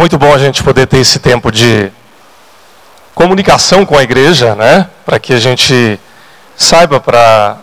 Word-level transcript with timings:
Muito 0.00 0.16
bom 0.16 0.32
a 0.32 0.38
gente 0.38 0.62
poder 0.62 0.86
ter 0.86 0.96
esse 0.96 1.18
tempo 1.18 1.52
de 1.52 1.92
comunicação 3.14 3.84
com 3.84 3.98
a 3.98 4.02
igreja, 4.02 4.54
né? 4.54 4.88
Para 5.04 5.18
que 5.18 5.34
a 5.34 5.38
gente 5.38 6.00
saiba 6.56 6.98
para 6.98 7.58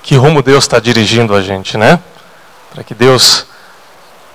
que 0.00 0.14
rumo 0.14 0.40
Deus 0.40 0.62
está 0.62 0.78
dirigindo 0.78 1.34
a 1.34 1.42
gente, 1.42 1.76
né? 1.76 1.98
Para 2.72 2.84
que 2.84 2.94
Deus 2.94 3.44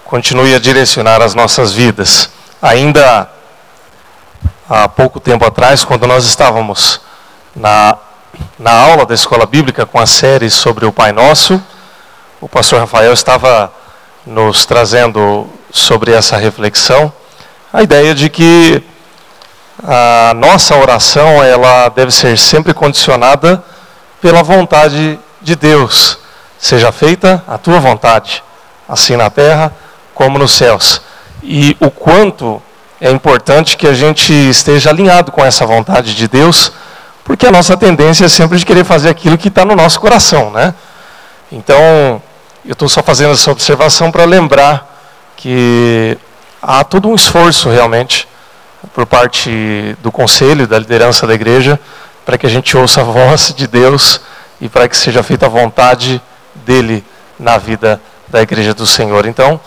continue 0.03 0.53
a 0.53 0.59
direcionar 0.59 1.21
as 1.21 1.33
nossas 1.33 1.71
vidas. 1.71 2.29
Ainda 2.61 3.29
há 4.69 4.89
pouco 4.89 5.17
tempo 5.17 5.45
atrás, 5.45 5.85
quando 5.85 6.05
nós 6.05 6.25
estávamos 6.25 6.99
na, 7.55 7.97
na 8.59 8.73
aula 8.73 9.05
da 9.05 9.13
escola 9.13 9.45
bíblica 9.45 9.85
com 9.85 9.97
a 9.97 10.05
série 10.05 10.49
sobre 10.49 10.85
o 10.85 10.91
Pai 10.91 11.13
Nosso, 11.13 11.63
o 12.41 12.49
pastor 12.49 12.81
Rafael 12.81 13.13
estava 13.13 13.71
nos 14.25 14.65
trazendo 14.65 15.49
sobre 15.71 16.11
essa 16.11 16.37
reflexão 16.37 17.11
a 17.73 17.81
ideia 17.81 18.13
de 18.13 18.29
que 18.29 18.83
a 19.83 20.33
nossa 20.35 20.75
oração 20.75 21.43
ela 21.43 21.89
deve 21.89 22.11
ser 22.11 22.37
sempre 22.37 22.71
condicionada 22.71 23.63
pela 24.21 24.43
vontade 24.43 25.19
de 25.41 25.55
Deus. 25.55 26.19
Seja 26.59 26.91
feita 26.91 27.43
a 27.47 27.57
tua 27.57 27.79
vontade, 27.79 28.43
assim 28.87 29.17
na 29.17 29.31
terra 29.31 29.73
como 30.13 30.37
nos 30.37 30.51
céus. 30.51 31.01
E 31.41 31.75
o 31.79 31.89
quanto 31.89 32.61
é 33.01 33.09
importante 33.09 33.75
que 33.75 33.87
a 33.87 33.93
gente 33.93 34.31
esteja 34.31 34.91
alinhado 34.91 35.31
com 35.31 35.43
essa 35.43 35.65
vontade 35.65 36.15
de 36.15 36.27
Deus, 36.27 36.71
porque 37.25 37.47
a 37.47 37.51
nossa 37.51 37.75
tendência 37.75 38.25
é 38.25 38.29
sempre 38.29 38.59
de 38.59 38.65
querer 38.65 38.85
fazer 38.85 39.09
aquilo 39.09 39.37
que 39.37 39.47
está 39.47 39.65
no 39.65 39.75
nosso 39.75 39.99
coração, 39.99 40.51
né? 40.51 40.75
Então, 41.51 42.21
eu 42.63 42.73
estou 42.73 42.87
só 42.87 43.01
fazendo 43.01 43.33
essa 43.33 43.51
observação 43.51 44.11
para 44.11 44.23
lembrar 44.25 44.87
que 45.35 46.17
há 46.63 46.83
todo 46.83 47.09
um 47.09 47.15
esforço 47.15 47.69
realmente 47.69 48.25
por 48.93 49.05
parte 49.05 49.97
do 50.01 50.11
conselho, 50.11 50.65
da 50.65 50.79
liderança 50.79 51.27
da 51.27 51.33
igreja, 51.33 51.77
para 52.25 52.37
que 52.37 52.45
a 52.45 52.49
gente 52.49 52.75
ouça 52.77 53.01
a 53.01 53.03
voz 53.03 53.53
de 53.55 53.67
Deus 53.67 54.21
e 54.61 54.69
para 54.69 54.87
que 54.87 54.95
seja 54.95 55.21
feita 55.21 55.45
a 55.45 55.49
vontade 55.49 56.21
dele 56.55 57.03
na 57.37 57.57
vida 57.57 57.99
da 58.29 58.41
igreja 58.41 58.73
do 58.73 58.85
Senhor. 58.85 59.25
Então, 59.25 59.59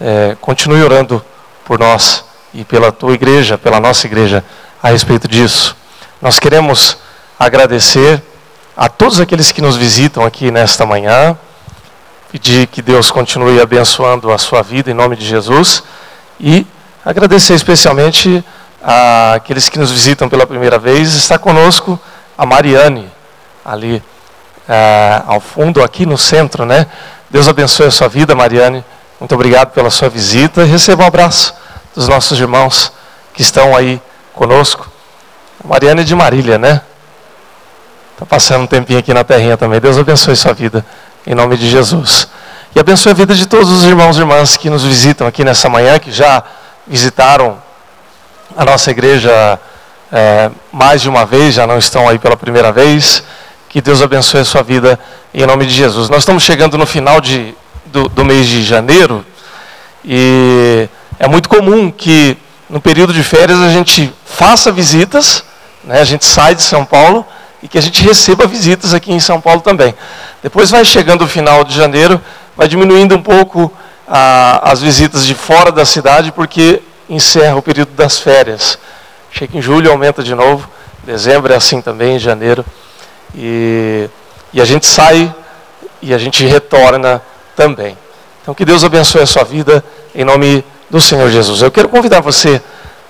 é, 0.00 0.36
continue 0.40 0.82
orando 0.82 1.24
por 1.64 1.78
nós 1.78 2.24
e 2.52 2.64
pela 2.64 2.90
tua 2.90 3.12
igreja, 3.12 3.56
pela 3.56 3.78
nossa 3.78 4.08
igreja, 4.08 4.44
a 4.82 4.88
respeito 4.88 5.28
disso. 5.28 5.76
Nós 6.20 6.40
queremos 6.40 6.98
agradecer 7.38 8.20
a 8.76 8.88
todos 8.88 9.20
aqueles 9.20 9.52
que 9.52 9.62
nos 9.62 9.76
visitam 9.76 10.24
aqui 10.24 10.50
nesta 10.50 10.84
manhã, 10.84 11.38
pedir 12.32 12.66
que 12.66 12.82
Deus 12.82 13.10
continue 13.10 13.60
abençoando 13.60 14.32
a 14.32 14.38
sua 14.38 14.62
vida 14.62 14.90
em 14.90 14.94
nome 14.94 15.16
de 15.16 15.24
Jesus 15.24 15.84
e 16.40 16.66
agradecer 17.04 17.54
especialmente 17.54 18.42
àqueles 18.82 19.68
que 19.68 19.78
nos 19.78 19.92
visitam 19.92 20.28
pela 20.28 20.46
primeira 20.46 20.78
vez. 20.78 21.14
Está 21.14 21.38
conosco 21.38 22.00
a 22.36 22.46
Mariane, 22.46 23.10
ali 23.64 24.02
é, 24.68 25.22
ao 25.26 25.40
fundo, 25.40 25.82
aqui 25.82 26.06
no 26.06 26.16
centro, 26.16 26.64
né? 26.64 26.86
Deus 27.28 27.46
abençoe 27.46 27.86
a 27.86 27.90
sua 27.90 28.08
vida, 28.08 28.34
Mariane. 28.34 28.84
Muito 29.20 29.34
obrigado 29.34 29.70
pela 29.72 29.90
sua 29.90 30.08
visita. 30.08 30.64
Receba 30.64 31.04
um 31.04 31.06
abraço 31.06 31.54
dos 31.94 32.08
nossos 32.08 32.38
irmãos 32.40 32.92
que 33.34 33.42
estão 33.42 33.76
aí 33.76 34.00
conosco. 34.34 34.90
Mariana 35.62 36.00
é 36.00 36.04
de 36.04 36.14
Marília, 36.14 36.58
né? 36.58 36.80
Está 38.12 38.24
passando 38.24 38.62
um 38.62 38.66
tempinho 38.66 38.98
aqui 38.98 39.12
na 39.12 39.22
terrinha 39.22 39.56
também. 39.56 39.78
Deus 39.80 39.98
abençoe 39.98 40.34
sua 40.34 40.54
vida, 40.54 40.84
em 41.26 41.34
nome 41.34 41.56
de 41.56 41.68
Jesus. 41.68 42.28
E 42.74 42.78
abençoe 42.78 43.10
a 43.10 43.14
vida 43.14 43.34
de 43.34 43.46
todos 43.46 43.68
os 43.68 43.82
irmãos 43.82 44.16
e 44.16 44.20
irmãs 44.20 44.56
que 44.56 44.70
nos 44.70 44.84
visitam 44.84 45.26
aqui 45.26 45.42
nessa 45.42 45.68
manhã, 45.68 45.98
que 45.98 46.12
já 46.12 46.40
visitaram 46.86 47.60
a 48.56 48.64
nossa 48.64 48.92
igreja 48.92 49.58
é, 50.12 50.50
mais 50.70 51.02
de 51.02 51.08
uma 51.08 51.26
vez, 51.26 51.56
já 51.56 51.66
não 51.66 51.78
estão 51.78 52.08
aí 52.08 52.16
pela 52.16 52.36
primeira 52.36 52.70
vez. 52.70 53.24
Que 53.68 53.80
Deus 53.80 54.00
abençoe 54.00 54.40
a 54.40 54.44
sua 54.44 54.62
vida, 54.62 55.00
em 55.34 55.44
nome 55.46 55.66
de 55.66 55.74
Jesus. 55.74 56.08
Nós 56.08 56.20
estamos 56.20 56.44
chegando 56.44 56.78
no 56.78 56.86
final 56.86 57.20
de, 57.20 57.56
do, 57.86 58.08
do 58.08 58.24
mês 58.24 58.46
de 58.46 58.62
janeiro 58.62 59.26
e 60.04 60.88
é 61.18 61.26
muito 61.26 61.48
comum 61.48 61.90
que 61.90 62.36
no 62.68 62.80
período 62.80 63.12
de 63.12 63.24
férias 63.24 63.60
a 63.60 63.70
gente 63.70 64.12
faça 64.24 64.70
visitas, 64.70 65.42
né, 65.82 66.00
a 66.00 66.04
gente 66.04 66.24
sai 66.24 66.54
de 66.54 66.62
São 66.62 66.84
Paulo 66.84 67.26
e 67.62 67.68
que 67.68 67.76
a 67.76 67.82
gente 67.82 68.02
receba 68.02 68.46
visitas 68.46 68.94
aqui 68.94 69.12
em 69.12 69.20
São 69.20 69.40
Paulo 69.40 69.60
também. 69.60 69.92
Depois 70.42 70.70
vai 70.70 70.84
chegando 70.84 71.22
o 71.22 71.28
final 71.28 71.64
de 71.64 71.74
janeiro, 71.74 72.20
vai 72.60 72.68
diminuindo 72.68 73.16
um 73.16 73.22
pouco 73.22 73.72
a, 74.06 74.70
as 74.70 74.82
visitas 74.82 75.24
de 75.24 75.34
fora 75.34 75.72
da 75.72 75.82
cidade, 75.86 76.30
porque 76.30 76.82
encerra 77.08 77.56
o 77.56 77.62
período 77.62 77.92
das 77.92 78.18
férias. 78.18 78.78
Chega 79.30 79.56
em 79.56 79.62
julho, 79.62 79.90
aumenta 79.90 80.22
de 80.22 80.34
novo, 80.34 80.68
dezembro 81.02 81.54
é 81.54 81.56
assim 81.56 81.80
também, 81.80 82.18
janeiro. 82.18 82.62
E, 83.34 84.10
e 84.52 84.60
a 84.60 84.66
gente 84.66 84.84
sai 84.84 85.34
e 86.02 86.12
a 86.12 86.18
gente 86.18 86.44
retorna 86.44 87.22
também. 87.56 87.96
Então 88.42 88.52
que 88.52 88.66
Deus 88.66 88.84
abençoe 88.84 89.22
a 89.22 89.26
sua 89.26 89.42
vida, 89.42 89.82
em 90.14 90.22
nome 90.22 90.62
do 90.90 91.00
Senhor 91.00 91.30
Jesus. 91.30 91.62
Eu 91.62 91.70
quero 91.70 91.88
convidar 91.88 92.20
você 92.20 92.60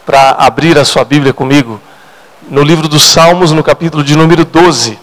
para 0.06 0.30
abrir 0.38 0.78
a 0.78 0.84
sua 0.84 1.02
Bíblia 1.04 1.32
comigo 1.32 1.80
no 2.48 2.62
livro 2.62 2.86
dos 2.86 3.02
Salmos, 3.02 3.50
no 3.50 3.64
capítulo 3.64 4.04
de 4.04 4.14
número 4.14 4.44
12. 4.44 4.96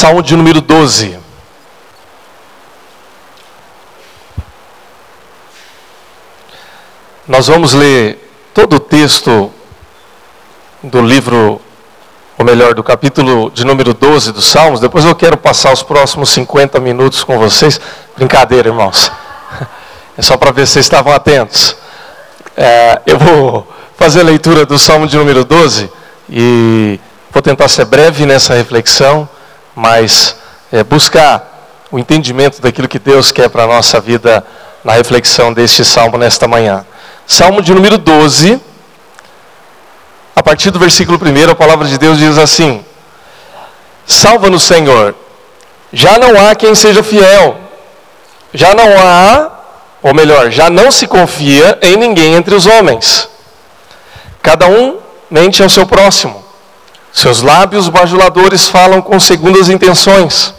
Salmo 0.00 0.22
de 0.22 0.34
número 0.34 0.62
12. 0.62 1.18
Nós 7.28 7.48
vamos 7.48 7.74
ler 7.74 8.32
todo 8.54 8.76
o 8.76 8.80
texto 8.80 9.52
do 10.82 11.02
livro, 11.02 11.60
ou 12.38 12.46
melhor, 12.46 12.72
do 12.72 12.82
capítulo 12.82 13.50
de 13.50 13.62
número 13.66 13.92
12 13.92 14.32
dos 14.32 14.46
Salmos. 14.46 14.80
Depois 14.80 15.04
eu 15.04 15.14
quero 15.14 15.36
passar 15.36 15.70
os 15.70 15.82
próximos 15.82 16.30
50 16.30 16.80
minutos 16.80 17.22
com 17.22 17.38
vocês. 17.38 17.78
Brincadeira, 18.16 18.70
irmãos. 18.70 19.12
É 20.16 20.22
só 20.22 20.36
para 20.38 20.50
ver 20.50 20.66
se 20.66 20.74
vocês 20.74 20.86
estavam 20.86 21.12
atentos. 21.12 21.76
É, 22.56 23.02
eu 23.06 23.18
vou 23.18 23.70
fazer 23.98 24.20
a 24.20 24.24
leitura 24.24 24.64
do 24.64 24.78
Salmo 24.78 25.06
de 25.06 25.16
número 25.16 25.44
12 25.44 25.90
e 26.28 26.98
vou 27.30 27.42
tentar 27.42 27.68
ser 27.68 27.84
breve 27.84 28.24
nessa 28.24 28.54
reflexão 28.54 29.28
mas 29.74 30.36
é, 30.72 30.82
buscar 30.84 31.50
o 31.90 31.98
entendimento 31.98 32.60
daquilo 32.60 32.88
que 32.88 32.98
Deus 32.98 33.32
quer 33.32 33.48
para 33.48 33.64
a 33.64 33.66
nossa 33.66 34.00
vida 34.00 34.44
na 34.84 34.92
reflexão 34.92 35.52
deste 35.52 35.84
salmo 35.84 36.16
nesta 36.16 36.46
manhã. 36.46 36.84
Salmo 37.26 37.62
de 37.62 37.74
número 37.74 37.98
12, 37.98 38.60
a 40.34 40.42
partir 40.42 40.70
do 40.70 40.78
versículo 40.78 41.18
1, 41.18 41.50
a 41.50 41.54
palavra 41.54 41.86
de 41.86 41.98
Deus 41.98 42.18
diz 42.18 42.38
assim: 42.38 42.84
Salva-nos, 44.06 44.62
Senhor, 44.62 45.14
já 45.92 46.18
não 46.18 46.46
há 46.46 46.54
quem 46.54 46.74
seja 46.74 47.02
fiel, 47.02 47.58
já 48.54 48.74
não 48.74 48.88
há, 48.98 49.50
ou 50.02 50.14
melhor, 50.14 50.50
já 50.50 50.70
não 50.70 50.90
se 50.90 51.06
confia 51.06 51.78
em 51.82 51.96
ninguém 51.96 52.34
entre 52.34 52.54
os 52.54 52.66
homens. 52.66 53.28
Cada 54.42 54.66
um 54.66 54.98
mente 55.30 55.62
ao 55.62 55.68
seu 55.68 55.86
próximo. 55.86 56.44
Seus 57.12 57.42
lábios 57.42 57.88
bajuladores 57.88 58.68
falam 58.68 59.02
com 59.02 59.18
segundas 59.18 59.68
intenções. 59.68 60.54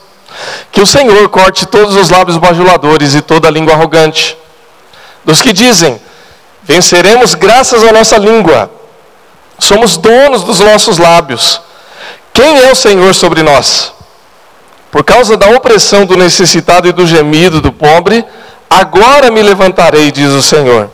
Que 0.71 0.81
o 0.81 0.85
Senhor 0.85 1.29
corte 1.29 1.65
todos 1.65 1.95
os 1.95 2.09
lábios 2.09 2.37
bajuladores 2.37 3.15
e 3.15 3.21
toda 3.21 3.47
a 3.47 3.51
língua 3.51 3.73
arrogante. 3.73 4.37
Dos 5.23 5.41
que 5.41 5.53
dizem: 5.53 5.99
Venceremos 6.63 7.33
graças 7.33 7.83
à 7.83 7.91
nossa 7.91 8.17
língua. 8.17 8.71
Somos 9.59 9.97
donos 9.97 10.43
dos 10.43 10.59
nossos 10.59 10.97
lábios. 10.97 11.61
Quem 12.33 12.63
é 12.63 12.71
o 12.71 12.75
Senhor 12.75 13.13
sobre 13.13 13.43
nós? 13.43 13.93
Por 14.89 15.03
causa 15.03 15.37
da 15.37 15.47
opressão 15.49 16.05
do 16.05 16.17
necessitado 16.17 16.87
e 16.87 16.91
do 16.91 17.05
gemido 17.05 17.61
do 17.61 17.71
pobre, 17.71 18.25
agora 18.69 19.31
me 19.31 19.41
levantarei, 19.41 20.11
diz 20.11 20.31
o 20.31 20.41
Senhor. 20.41 20.89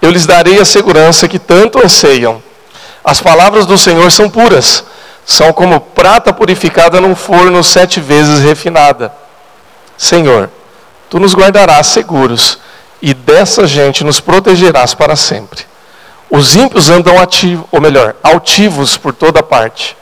Eu 0.00 0.10
lhes 0.10 0.26
darei 0.26 0.60
a 0.60 0.64
segurança 0.64 1.26
que 1.26 1.38
tanto 1.38 1.82
anseiam. 1.82 2.42
As 3.04 3.20
palavras 3.20 3.66
do 3.66 3.76
Senhor 3.76 4.10
são 4.10 4.30
puras, 4.30 4.82
são 5.26 5.52
como 5.52 5.78
prata 5.78 6.32
purificada 6.32 7.00
num 7.00 7.14
forno 7.14 7.62
sete 7.62 8.00
vezes 8.00 8.40
refinada. 8.40 9.12
Senhor, 9.96 10.50
tu 11.10 11.18
nos 11.18 11.34
guardarás 11.34 11.88
seguros 11.88 12.58
e 13.02 13.12
dessa 13.12 13.66
gente 13.66 14.02
nos 14.02 14.20
protegerás 14.20 14.94
para 14.94 15.14
sempre. 15.14 15.66
Os 16.30 16.56
ímpios 16.56 16.88
andam 16.88 17.20
ativos, 17.20 17.66
ou 17.70 17.80
melhor, 17.80 18.16
altivos 18.22 18.96
por 18.96 19.12
toda 19.12 19.42
parte. 19.42 19.96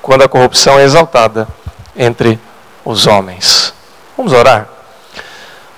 Quando 0.00 0.22
a 0.22 0.28
corrupção 0.28 0.78
é 0.78 0.84
exaltada, 0.84 1.48
entre 1.96 2.38
os 2.84 3.06
homens. 3.06 3.74
Vamos 4.16 4.32
orar? 4.32 4.68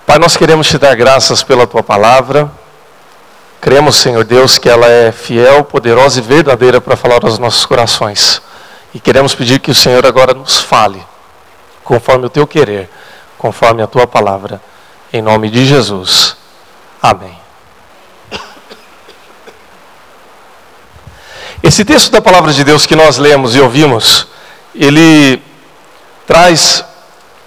Pai, 0.06 0.18
nós 0.18 0.36
queremos 0.36 0.68
te 0.68 0.78
dar 0.78 0.94
graças 0.94 1.42
pela 1.42 1.66
tua 1.66 1.82
palavra. 1.82 2.50
Cremos, 3.60 3.96
Senhor 3.96 4.24
Deus, 4.24 4.56
que 4.56 4.68
ela 4.68 4.86
é 4.86 5.10
fiel, 5.10 5.64
poderosa 5.64 6.20
e 6.20 6.22
verdadeira 6.22 6.80
para 6.80 6.96
falar 6.96 7.24
aos 7.24 7.38
nossos 7.38 7.66
corações. 7.66 8.40
E 8.94 9.00
queremos 9.00 9.34
pedir 9.34 9.58
que 9.58 9.70
o 9.70 9.74
Senhor 9.74 10.06
agora 10.06 10.32
nos 10.32 10.60
fale, 10.60 11.04
conforme 11.82 12.26
o 12.26 12.30
teu 12.30 12.46
querer, 12.46 12.88
conforme 13.36 13.82
a 13.82 13.86
tua 13.86 14.06
palavra. 14.06 14.60
Em 15.12 15.20
nome 15.20 15.50
de 15.50 15.66
Jesus. 15.66 16.36
Amém. 17.02 17.36
Esse 21.62 21.84
texto 21.84 22.12
da 22.12 22.22
palavra 22.22 22.52
de 22.52 22.62
Deus 22.62 22.86
que 22.86 22.94
nós 22.94 23.18
lemos 23.18 23.56
e 23.56 23.60
ouvimos, 23.60 24.28
ele 24.74 25.42
traz 26.26 26.84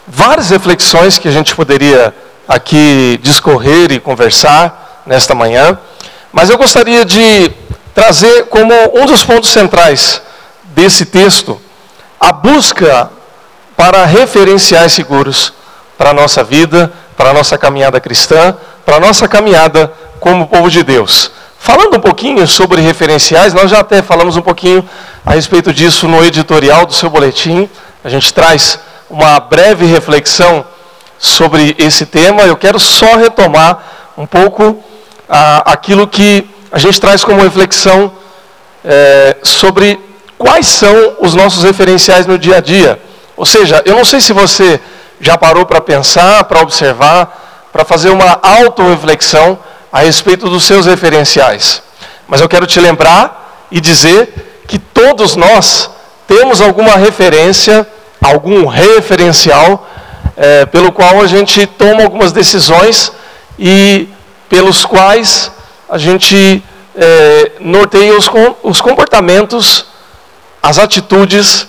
várias 0.05 0.49
reflexões 0.49 1.17
que 1.17 1.27
a 1.27 1.31
gente 1.31 1.55
poderia 1.55 2.13
aqui 2.47 3.17
discorrer 3.23 3.91
e 3.91 3.99
conversar 3.99 5.01
nesta 5.05 5.33
manhã. 5.33 5.79
Mas 6.31 6.50
eu 6.50 6.57
gostaria 6.57 7.04
de 7.04 7.51
trazer 7.94 8.45
como 8.45 8.74
um 8.94 9.06
dos 9.06 9.24
pontos 9.24 9.50
centrais 9.50 10.22
desse 10.63 11.06
texto 11.06 11.60
a 12.19 12.31
busca 12.31 13.10
para 13.75 14.06
referenciais 14.06 14.94
seguros 14.94 15.54
para 15.98 16.12
a 16.12 16.13
nossa 16.13 16.44
vida, 16.44 16.92
para 17.18 17.31
a 17.31 17.33
nossa 17.33 17.57
caminhada 17.57 18.00
cristã, 18.00 18.56
para 18.86 18.98
a 18.98 19.00
nossa 19.00 19.28
caminhada 19.28 19.92
como 20.19 20.48
povo 20.48 20.69
de 20.69 20.83
Deus. 20.83 21.31
Falando 21.60 21.98
um 21.98 22.00
pouquinho 22.00 22.48
sobre 22.48 22.81
referenciais, 22.81 23.54
nós 23.54 23.69
já 23.69 23.80
até 23.80 24.01
falamos 24.01 24.36
um 24.38 24.42
pouquinho 24.42 24.88
a 25.25 25.33
respeito 25.33 25.72
disso 25.74 26.07
no 26.07 26.24
editorial 26.24 26.86
do 26.86 26.94
seu 26.94 27.10
boletim. 27.10 27.69
A 28.04 28.10
gente 28.10 28.33
traz 28.33 28.80
uma 29.10 29.39
breve 29.39 29.86
reflexão 29.86 30.66
sobre 31.19 31.75
esse 31.78 32.06
tema. 32.06 32.44
Eu 32.44 32.57
quero 32.57 32.80
só 32.80 33.16
retomar 33.16 33.83
um 34.18 34.25
pouco 34.25 34.83
aquilo 35.31 36.07
que 36.07 36.45
a 36.72 36.78
gente 36.78 37.00
traz 37.00 37.24
como 37.24 37.42
reflexão 37.42 38.12
é, 38.83 39.38
sobre 39.44 40.00
quais 40.38 40.68
são 40.68 41.16
os 41.19 41.33
nossos 41.33 41.63
referenciais 41.63 42.25
no 42.25 42.38
dia 42.38 42.57
a 42.57 42.62
dia. 42.62 43.00
Ou 43.38 43.45
seja, 43.45 43.81
eu 43.86 43.95
não 43.95 44.04
sei 44.04 44.19
se 44.19 44.33
você 44.33 44.80
já 45.19 45.38
parou 45.38 45.66
para 45.66 45.80
pensar, 45.80 46.44
para 46.44 46.62
observar, 46.62 47.69
para 47.72 47.86
fazer 47.86 48.10
uma 48.10 48.39
autorreflexão 48.42 49.57
a 49.92 50.00
respeito 50.00 50.50
dos 50.50 50.63
seus 50.63 50.86
referenciais. 50.86 51.81
Mas 52.28 52.42
eu 52.42 52.50
quero 52.50 52.66
te 52.66 52.80
lembrar 52.80 53.68
e 53.72 53.80
dizer 53.80 54.63
que 54.68 54.80
todos 54.80 55.36
nós 55.36 55.89
temos 56.28 56.62
alguma 56.62 56.95
referência, 56.95 57.88
algum 58.22 58.66
referencial, 58.66 59.88
é, 60.36 60.66
pelo 60.66 60.92
qual 60.92 61.22
a 61.22 61.28
gente 61.28 61.66
toma 61.68 62.04
algumas 62.04 62.31
decisões 62.31 63.12
e 63.60 64.07
pelos 64.51 64.83
quais 64.83 65.50
a 65.89 65.98
gente 65.98 66.62
é, 66.94 67.53
norteia 67.62 68.18
os, 68.18 68.30
os 68.62 68.81
comportamentos, 68.81 69.86
as 70.62 70.77
atitudes, 70.77 71.68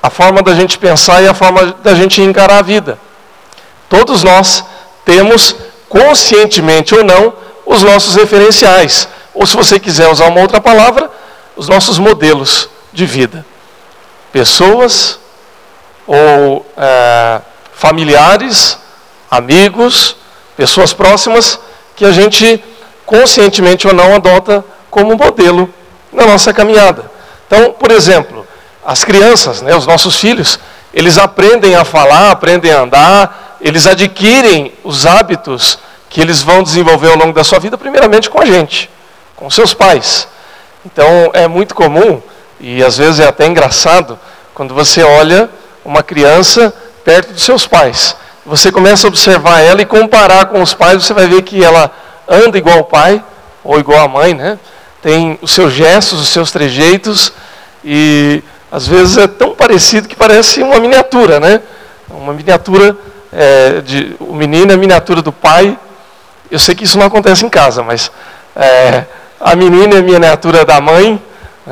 a 0.00 0.08
forma 0.08 0.40
da 0.40 0.54
gente 0.54 0.78
pensar 0.78 1.20
e 1.24 1.26
a 1.26 1.34
forma 1.34 1.74
da 1.82 1.92
gente 1.92 2.22
encarar 2.22 2.58
a 2.58 2.62
vida. 2.62 2.96
Todos 3.88 4.22
nós 4.22 4.64
temos, 5.04 5.56
conscientemente 5.88 6.94
ou 6.94 7.02
não, 7.02 7.34
os 7.66 7.82
nossos 7.82 8.14
referenciais. 8.14 9.08
Ou 9.34 9.44
se 9.44 9.56
você 9.56 9.80
quiser 9.80 10.08
usar 10.08 10.28
uma 10.28 10.40
outra 10.40 10.60
palavra, 10.60 11.10
os 11.56 11.68
nossos 11.68 11.98
modelos 11.98 12.68
de 12.92 13.06
vida. 13.06 13.44
Pessoas 14.32 15.18
ou 16.06 16.64
é, 16.76 17.40
familiares, 17.74 18.78
amigos, 19.28 20.14
pessoas 20.56 20.92
próximas 20.92 21.58
que 22.00 22.04
a 22.06 22.12
gente, 22.12 22.64
conscientemente 23.04 23.86
ou 23.86 23.92
não, 23.92 24.14
adota 24.14 24.64
como 24.90 25.14
modelo 25.18 25.68
na 26.10 26.24
nossa 26.24 26.50
caminhada. 26.50 27.10
Então, 27.46 27.74
por 27.74 27.90
exemplo, 27.90 28.46
as 28.82 29.04
crianças, 29.04 29.60
né, 29.60 29.76
os 29.76 29.86
nossos 29.86 30.18
filhos, 30.18 30.58
eles 30.94 31.18
aprendem 31.18 31.74
a 31.74 31.84
falar, 31.84 32.30
aprendem 32.30 32.72
a 32.72 32.80
andar, 32.80 33.58
eles 33.60 33.86
adquirem 33.86 34.72
os 34.82 35.04
hábitos 35.04 35.78
que 36.08 36.22
eles 36.22 36.40
vão 36.40 36.62
desenvolver 36.62 37.10
ao 37.10 37.18
longo 37.18 37.34
da 37.34 37.44
sua 37.44 37.58
vida, 37.58 37.76
primeiramente 37.76 38.30
com 38.30 38.40
a 38.40 38.46
gente, 38.46 38.88
com 39.36 39.50
seus 39.50 39.74
pais. 39.74 40.26
Então, 40.86 41.30
é 41.34 41.46
muito 41.46 41.74
comum, 41.74 42.22
e 42.58 42.82
às 42.82 42.96
vezes 42.96 43.20
é 43.20 43.28
até 43.28 43.46
engraçado, 43.46 44.18
quando 44.54 44.72
você 44.72 45.02
olha 45.02 45.50
uma 45.84 46.02
criança 46.02 46.74
perto 47.04 47.34
dos 47.34 47.42
seus 47.42 47.66
pais 47.66 48.16
você 48.44 48.72
começa 48.72 49.06
a 49.06 49.08
observar 49.08 49.60
ela 49.60 49.82
e 49.82 49.86
comparar 49.86 50.46
com 50.46 50.62
os 50.62 50.74
pais, 50.74 51.04
você 51.04 51.12
vai 51.12 51.26
ver 51.26 51.42
que 51.42 51.62
ela 51.62 51.90
anda 52.28 52.56
igual 52.56 52.78
ao 52.78 52.84
pai, 52.84 53.22
ou 53.62 53.78
igual 53.78 54.04
à 54.04 54.08
mãe, 54.08 54.34
né? 54.34 54.58
Tem 55.02 55.38
os 55.42 55.52
seus 55.52 55.72
gestos, 55.72 56.20
os 56.20 56.28
seus 56.28 56.50
trejeitos, 56.50 57.32
e 57.84 58.42
às 58.70 58.86
vezes 58.86 59.18
é 59.18 59.26
tão 59.26 59.54
parecido 59.54 60.08
que 60.08 60.16
parece 60.16 60.62
uma 60.62 60.78
miniatura, 60.78 61.40
né? 61.40 61.60
Uma 62.08 62.32
miniatura, 62.32 62.96
é, 63.32 63.80
de, 63.80 64.16
o 64.20 64.34
menino 64.34 64.70
é 64.70 64.74
a 64.74 64.78
miniatura 64.78 65.22
do 65.22 65.32
pai. 65.32 65.78
Eu 66.50 66.58
sei 66.58 66.74
que 66.74 66.84
isso 66.84 66.98
não 66.98 67.06
acontece 67.06 67.44
em 67.44 67.48
casa, 67.48 67.82
mas 67.82 68.10
é, 68.56 69.04
a 69.40 69.54
menina 69.54 69.96
é 69.96 69.98
a 69.98 70.02
miniatura 70.02 70.64
da 70.64 70.80
mãe. 70.80 71.20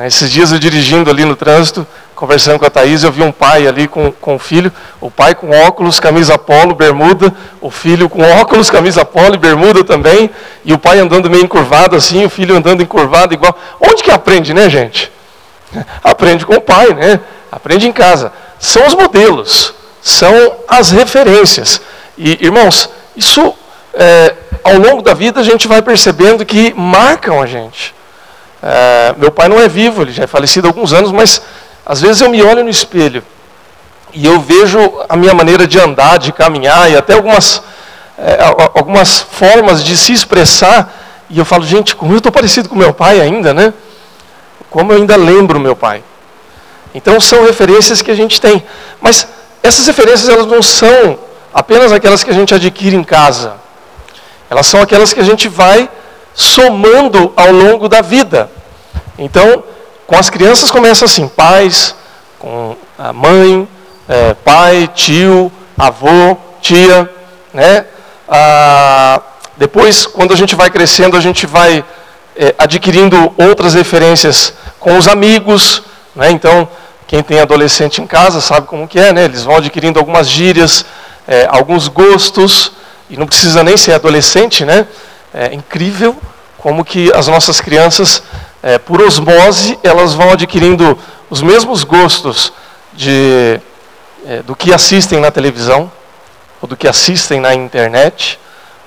Esses 0.05 0.29
dias 0.29 0.51
eu 0.51 0.59
dirigindo 0.59 1.09
ali 1.09 1.25
no 1.25 1.35
trânsito, 1.35 1.85
conversando 2.15 2.59
com 2.59 2.65
a 2.65 2.69
Thaís, 2.69 3.03
eu 3.03 3.11
vi 3.11 3.23
um 3.23 3.31
pai 3.31 3.65
ali 3.65 3.87
com, 3.87 4.11
com 4.11 4.35
o 4.35 4.39
filho, 4.39 4.71
o 5.01 5.09
pai 5.09 5.33
com 5.33 5.49
óculos, 5.49 5.99
camisa 5.99 6.37
polo, 6.37 6.75
bermuda, 6.75 7.33
o 7.59 7.71
filho 7.71 8.07
com 8.07 8.21
óculos, 8.21 8.69
camisa 8.69 9.03
polo 9.03 9.35
e 9.35 9.37
bermuda 9.37 9.83
também, 9.83 10.29
e 10.63 10.73
o 10.73 10.77
pai 10.77 10.99
andando 10.99 11.29
meio 11.29 11.43
encurvado 11.43 11.95
assim, 11.95 12.25
o 12.25 12.29
filho 12.29 12.55
andando 12.55 12.83
encurvado 12.83 13.33
igual. 13.33 13.57
Onde 13.79 14.03
que 14.03 14.11
aprende, 14.11 14.53
né, 14.53 14.69
gente? 14.69 15.11
Aprende 16.03 16.45
com 16.45 16.55
o 16.55 16.61
pai, 16.61 16.93
né? 16.93 17.19
Aprende 17.51 17.87
em 17.87 17.91
casa. 17.91 18.31
São 18.59 18.85
os 18.85 18.93
modelos, 18.93 19.73
são 20.01 20.55
as 20.67 20.91
referências. 20.91 21.81
E, 22.17 22.37
irmãos, 22.43 22.89
isso 23.15 23.55
é, 23.93 24.35
ao 24.63 24.77
longo 24.77 25.01
da 25.01 25.13
vida 25.13 25.39
a 25.39 25.43
gente 25.43 25.67
vai 25.67 25.81
percebendo 25.81 26.45
que 26.45 26.73
marcam 26.73 27.41
a 27.41 27.45
gente. 27.45 27.95
É, 28.61 29.15
meu 29.17 29.31
pai 29.31 29.47
não 29.47 29.59
é 29.59 29.67
vivo, 29.67 30.01
ele 30.01 30.11
já 30.11 30.23
é 30.23 30.27
falecido 30.27 30.67
há 30.67 30.69
alguns 30.69 30.93
anos, 30.93 31.11
mas 31.11 31.41
às 31.85 32.01
vezes 32.01 32.21
eu 32.21 32.29
me 32.29 32.41
olho 32.43 32.63
no 32.63 32.69
espelho 32.69 33.23
e 34.13 34.25
eu 34.25 34.39
vejo 34.39 34.79
a 35.07 35.15
minha 35.15 35.33
maneira 35.33 35.67
de 35.67 35.79
andar, 35.79 36.17
de 36.17 36.31
caminhar 36.31 36.91
e 36.91 36.97
até 36.97 37.13
algumas, 37.13 37.61
é, 38.17 38.37
algumas 38.73 39.19
formas 39.19 39.83
de 39.83 39.95
se 39.95 40.11
expressar. 40.11 40.91
E 41.29 41.37
eu 41.37 41.45
falo, 41.45 41.63
gente, 41.63 41.95
como 41.95 42.13
eu 42.13 42.17
estou 42.17 42.31
parecido 42.31 42.67
com 42.67 42.75
meu 42.75 42.93
pai 42.93 43.21
ainda, 43.21 43.53
né? 43.53 43.73
Como 44.69 44.91
eu 44.91 44.97
ainda 44.97 45.15
lembro 45.15 45.59
meu 45.59 45.75
pai. 45.75 46.03
Então 46.93 47.19
são 47.19 47.45
referências 47.45 48.01
que 48.01 48.09
a 48.09 48.15
gente 48.15 48.41
tem. 48.41 48.63
Mas 48.99 49.27
essas 49.61 49.85
referências 49.85 50.27
elas 50.27 50.47
não 50.47 50.61
são 50.61 51.19
apenas 51.53 51.91
aquelas 51.91 52.23
que 52.23 52.31
a 52.31 52.33
gente 52.33 52.53
adquire 52.53 52.95
em 52.95 53.03
casa. 53.03 53.53
Elas 54.49 54.65
são 54.65 54.81
aquelas 54.81 55.13
que 55.13 55.19
a 55.19 55.23
gente 55.23 55.47
vai 55.47 55.87
somando 56.39 57.33
ao 57.35 57.51
longo 57.51 57.89
da 57.89 58.01
vida. 58.01 58.49
Então, 59.17 59.61
com 60.07 60.17
as 60.17 60.29
crianças 60.29 60.71
começa 60.71 61.03
assim, 61.03 61.27
pais, 61.27 61.93
com 62.39 62.77
a 62.97 63.11
mãe, 63.11 63.67
é, 64.07 64.33
pai, 64.33 64.89
tio, 64.95 65.51
avô, 65.77 66.37
tia, 66.61 67.09
né? 67.53 67.85
Ah, 68.27 69.21
depois, 69.57 70.07
quando 70.07 70.33
a 70.33 70.37
gente 70.37 70.55
vai 70.55 70.69
crescendo, 70.69 71.17
a 71.17 71.19
gente 71.19 71.45
vai 71.45 71.83
é, 72.37 72.55
adquirindo 72.57 73.33
outras 73.37 73.73
referências 73.73 74.53
com 74.79 74.97
os 74.97 75.09
amigos, 75.09 75.83
né? 76.15 76.31
Então, 76.31 76.69
quem 77.05 77.21
tem 77.21 77.41
adolescente 77.41 78.01
em 78.01 78.07
casa 78.07 78.39
sabe 78.39 78.65
como 78.65 78.87
que 78.87 78.97
é, 78.97 79.11
né? 79.11 79.25
Eles 79.25 79.43
vão 79.43 79.57
adquirindo 79.57 79.99
algumas 79.99 80.29
gírias, 80.29 80.85
é, 81.27 81.47
alguns 81.51 81.89
gostos, 81.89 82.71
e 83.09 83.17
não 83.17 83.27
precisa 83.27 83.61
nem 83.61 83.75
ser 83.75 83.91
adolescente, 83.91 84.63
né? 84.63 84.87
É 85.33 85.53
incrível 85.53 86.15
como 86.59 86.83
que 86.83 87.11
as 87.15 87.27
nossas 87.27 87.59
crianças 87.61 88.21
é, 88.61 88.77
por 88.77 89.01
osmose, 89.01 89.79
elas 89.83 90.13
vão 90.13 90.31
adquirindo 90.31 90.97
os 91.29 91.41
mesmos 91.41 91.83
gostos 91.83 92.53
de, 92.93 93.59
é, 94.25 94.41
do 94.43 94.55
que 94.55 94.73
assistem 94.73 95.19
na 95.19 95.31
televisão, 95.31 95.91
ou 96.61 96.67
do 96.67 96.75
que 96.75 96.87
assistem 96.87 97.39
na 97.39 97.53
internet. 97.53 98.39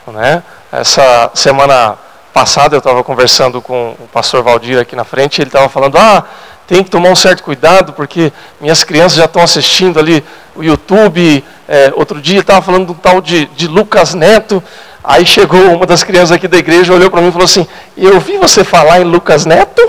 Né? 0.06 0.42
Essa 0.70 1.30
semana 1.34 1.96
passada 2.32 2.74
eu 2.74 2.78
estava 2.78 3.02
conversando 3.02 3.60
com 3.60 3.96
o 3.98 4.08
pastor 4.12 4.42
Valdir 4.42 4.78
aqui 4.78 4.94
na 4.94 5.04
frente, 5.04 5.40
ele 5.40 5.48
estava 5.48 5.68
falando, 5.68 5.96
ah, 5.96 6.24
tem 6.66 6.82
que 6.82 6.90
tomar 6.90 7.10
um 7.10 7.16
certo 7.16 7.42
cuidado, 7.42 7.92
porque 7.92 8.32
minhas 8.60 8.84
crianças 8.84 9.18
já 9.18 9.24
estão 9.24 9.42
assistindo 9.42 9.98
ali 9.98 10.24
o 10.54 10.62
YouTube. 10.62 11.44
É, 11.68 11.92
outro 11.94 12.20
dia 12.20 12.40
estava 12.40 12.62
falando 12.62 12.86
do 12.86 12.94
tal 12.94 13.20
de, 13.20 13.46
de 13.46 13.66
Lucas 13.66 14.14
Neto. 14.14 14.62
Aí 15.04 15.26
chegou 15.26 15.60
uma 15.74 15.86
das 15.86 16.04
crianças 16.04 16.32
aqui 16.32 16.46
da 16.46 16.56
igreja, 16.56 16.92
olhou 16.92 17.10
para 17.10 17.20
mim 17.20 17.28
e 17.28 17.32
falou 17.32 17.44
assim: 17.44 17.66
Eu 17.96 18.20
vi 18.20 18.38
você 18.38 18.62
falar 18.62 19.00
em 19.00 19.04
Lucas 19.04 19.44
Neto? 19.44 19.82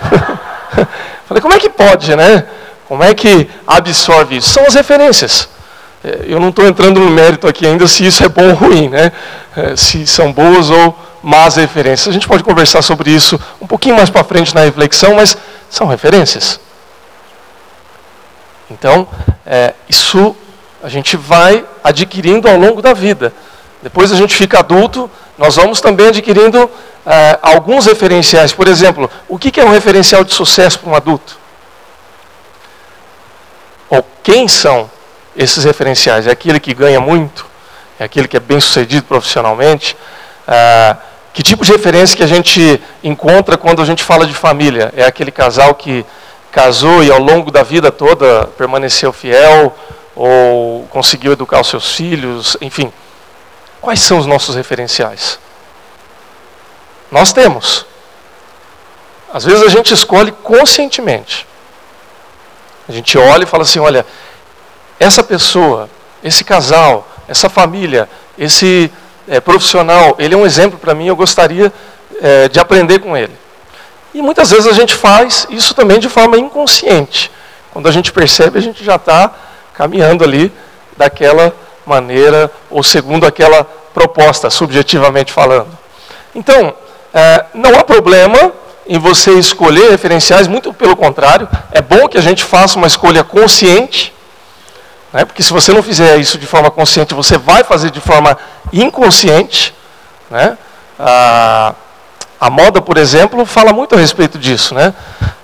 Falei, 1.26 1.40
como 1.40 1.54
é 1.54 1.58
que 1.58 1.70
pode, 1.70 2.14
né? 2.16 2.44
Como 2.86 3.02
é 3.02 3.14
que 3.14 3.48
absorve 3.66 4.36
isso? 4.38 4.50
São 4.50 4.66
as 4.66 4.74
referências. 4.74 5.48
É, 6.02 6.24
eu 6.24 6.40
não 6.40 6.48
estou 6.48 6.66
entrando 6.66 6.98
no 6.98 7.10
mérito 7.10 7.46
aqui 7.46 7.66
ainda 7.66 7.86
se 7.86 8.04
isso 8.04 8.24
é 8.24 8.28
bom 8.28 8.48
ou 8.48 8.54
ruim, 8.54 8.88
né? 8.88 9.12
É, 9.56 9.76
se 9.76 10.06
são 10.06 10.32
boas 10.32 10.70
ou 10.70 10.98
más 11.22 11.56
referências. 11.56 12.08
A 12.08 12.12
gente 12.12 12.26
pode 12.26 12.42
conversar 12.42 12.82
sobre 12.82 13.10
isso 13.10 13.38
um 13.60 13.66
pouquinho 13.66 13.96
mais 13.96 14.10
para 14.10 14.24
frente 14.24 14.54
na 14.54 14.62
reflexão, 14.62 15.14
mas 15.14 15.36
são 15.68 15.86
referências. 15.86 16.58
Então, 18.70 19.06
é, 19.46 19.74
isso 19.88 20.34
a 20.82 20.88
gente 20.88 21.16
vai 21.16 21.64
adquirindo 21.84 22.48
ao 22.48 22.56
longo 22.56 22.80
da 22.80 22.92
vida. 22.94 23.32
Depois 23.82 24.12
a 24.12 24.16
gente 24.16 24.34
fica 24.34 24.58
adulto, 24.58 25.10
nós 25.38 25.56
vamos 25.56 25.80
também 25.80 26.08
adquirindo 26.08 26.70
é, 27.06 27.38
alguns 27.40 27.86
referenciais. 27.86 28.52
Por 28.52 28.68
exemplo, 28.68 29.10
o 29.28 29.38
que 29.38 29.58
é 29.60 29.64
um 29.64 29.70
referencial 29.70 30.22
de 30.22 30.34
sucesso 30.34 30.78
para 30.80 30.90
um 30.90 30.94
adulto? 30.94 31.38
Ou 33.88 34.06
quem 34.22 34.46
são 34.46 34.90
esses 35.36 35.64
referenciais? 35.64 36.26
É 36.26 36.30
aquele 36.30 36.60
que 36.60 36.74
ganha 36.74 37.00
muito? 37.00 37.46
É 37.98 38.04
aquele 38.04 38.28
que 38.28 38.36
é 38.36 38.40
bem 38.40 38.60
sucedido 38.60 39.04
profissionalmente? 39.04 39.96
Ah, 40.46 40.96
que 41.32 41.42
tipo 41.42 41.64
de 41.64 41.72
referência 41.72 42.16
que 42.16 42.22
a 42.22 42.26
gente 42.26 42.80
encontra 43.02 43.56
quando 43.56 43.80
a 43.80 43.84
gente 43.84 44.04
fala 44.04 44.26
de 44.26 44.34
família? 44.34 44.92
É 44.96 45.04
aquele 45.04 45.30
casal 45.30 45.74
que 45.74 46.04
casou 46.50 47.02
e 47.02 47.10
ao 47.10 47.20
longo 47.20 47.50
da 47.50 47.62
vida 47.62 47.90
toda 47.90 48.46
permaneceu 48.58 49.12
fiel 49.12 49.74
ou 50.14 50.86
conseguiu 50.90 51.32
educar 51.32 51.60
os 51.60 51.68
seus 51.68 51.94
filhos, 51.94 52.56
enfim. 52.60 52.92
Quais 53.80 54.00
são 54.00 54.18
os 54.18 54.26
nossos 54.26 54.54
referenciais? 54.54 55.38
Nós 57.10 57.32
temos. 57.32 57.86
Às 59.32 59.44
vezes 59.44 59.62
a 59.62 59.68
gente 59.68 59.94
escolhe 59.94 60.32
conscientemente. 60.32 61.46
A 62.88 62.92
gente 62.92 63.16
olha 63.16 63.44
e 63.44 63.46
fala 63.46 63.62
assim: 63.62 63.78
olha, 63.78 64.04
essa 64.98 65.22
pessoa, 65.22 65.88
esse 66.22 66.44
casal, 66.44 67.08
essa 67.26 67.48
família, 67.48 68.08
esse 68.36 68.90
é, 69.28 69.40
profissional, 69.40 70.16
ele 70.18 70.34
é 70.34 70.36
um 70.36 70.44
exemplo 70.44 70.78
para 70.78 70.94
mim, 70.94 71.06
eu 71.06 71.16
gostaria 71.16 71.72
é, 72.20 72.48
de 72.48 72.58
aprender 72.60 72.98
com 72.98 73.16
ele. 73.16 73.32
E 74.12 74.20
muitas 74.20 74.50
vezes 74.50 74.66
a 74.66 74.72
gente 74.72 74.94
faz 74.94 75.46
isso 75.50 75.72
também 75.72 76.00
de 76.00 76.08
forma 76.08 76.36
inconsciente. 76.36 77.30
Quando 77.70 77.88
a 77.88 77.92
gente 77.92 78.12
percebe, 78.12 78.58
a 78.58 78.62
gente 78.62 78.84
já 78.84 78.96
está 78.96 79.32
caminhando 79.72 80.24
ali 80.24 80.52
daquela 80.96 81.54
maneira, 81.90 82.50
ou 82.70 82.82
segundo 82.82 83.26
aquela 83.26 83.64
proposta, 83.92 84.48
subjetivamente 84.48 85.32
falando. 85.32 85.68
Então, 86.34 86.72
é, 87.12 87.44
não 87.52 87.78
há 87.78 87.84
problema 87.84 88.52
em 88.86 88.98
você 88.98 89.32
escolher 89.32 89.90
referenciais, 89.90 90.48
muito 90.48 90.72
pelo 90.72 90.96
contrário, 90.96 91.48
é 91.70 91.80
bom 91.80 92.08
que 92.08 92.18
a 92.18 92.20
gente 92.20 92.42
faça 92.42 92.78
uma 92.78 92.86
escolha 92.86 93.22
consciente, 93.22 94.12
né? 95.12 95.24
porque 95.24 95.42
se 95.42 95.52
você 95.52 95.72
não 95.72 95.82
fizer 95.82 96.16
isso 96.16 96.38
de 96.38 96.46
forma 96.46 96.70
consciente, 96.70 97.14
você 97.14 97.36
vai 97.36 97.62
fazer 97.64 97.90
de 97.90 98.00
forma 98.00 98.36
inconsciente. 98.72 99.74
Né? 100.30 100.56
A, 100.98 101.74
a 102.40 102.50
moda, 102.50 102.80
por 102.80 102.96
exemplo, 102.96 103.44
fala 103.44 103.72
muito 103.72 103.94
a 103.94 103.98
respeito 103.98 104.38
disso. 104.38 104.74
Né? 104.74 104.94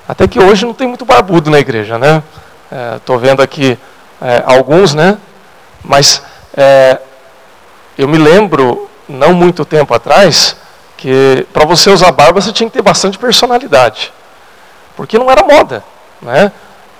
Até 0.09 0.27
que 0.27 0.41
hoje 0.41 0.65
não 0.65 0.75
tem 0.75 0.87
muito 0.87 1.05
barbudo 1.05 1.51
na 1.51 1.59
igreja. 1.59 1.99
Né? 1.99 2.23
Estou 2.97 3.17
é, 3.17 3.19
vendo 3.19 3.43
aqui 3.43 3.79
é, 4.23 4.43
alguns, 4.47 4.95
né? 4.95 5.19
mas 5.85 6.23
é, 6.57 6.99
eu 7.99 8.09
me 8.09 8.19
lembro, 8.19 8.89
não 9.09 9.33
muito 9.33 9.65
tempo 9.65 9.93
atrás, 9.95 10.57
que 10.97 11.47
para 11.53 11.65
você 11.65 11.91
usar 11.91 12.11
barba 12.13 12.41
você 12.41 12.53
tinha 12.53 12.69
que 12.69 12.77
ter 12.77 12.83
bastante 12.83 13.19
personalidade. 13.19 14.13
Porque 14.97 15.19
não 15.19 15.31
era 15.31 15.43
moda. 15.43 15.85
Né? 16.21 16.51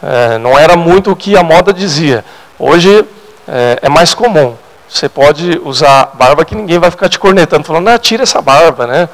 É, 0.03 0.39
não 0.39 0.59
era 0.59 0.77
muito 0.77 1.11
o 1.11 1.17
que 1.17 1.37
a 1.37 1.43
moda 1.43 1.73
dizia. 1.73 2.25
Hoje 2.59 3.05
é, 3.49 3.79
é, 3.83 3.89
mais 3.89 4.15
comum. 4.15 4.55
Você 4.89 5.09
pode 5.09 5.61
usar 5.65 6.13
barba 6.15 6.45
que 6.45 6.55
ninguém 6.55 6.79
vai 6.79 6.91
ficar 6.91 7.09
te 7.09 7.19
cornetando, 7.19 7.65
falando, 7.65 7.89
ah, 7.89 7.99
tira 7.99 8.23
essa 8.23 8.41
barba, 8.41 8.87
né? 8.87 9.09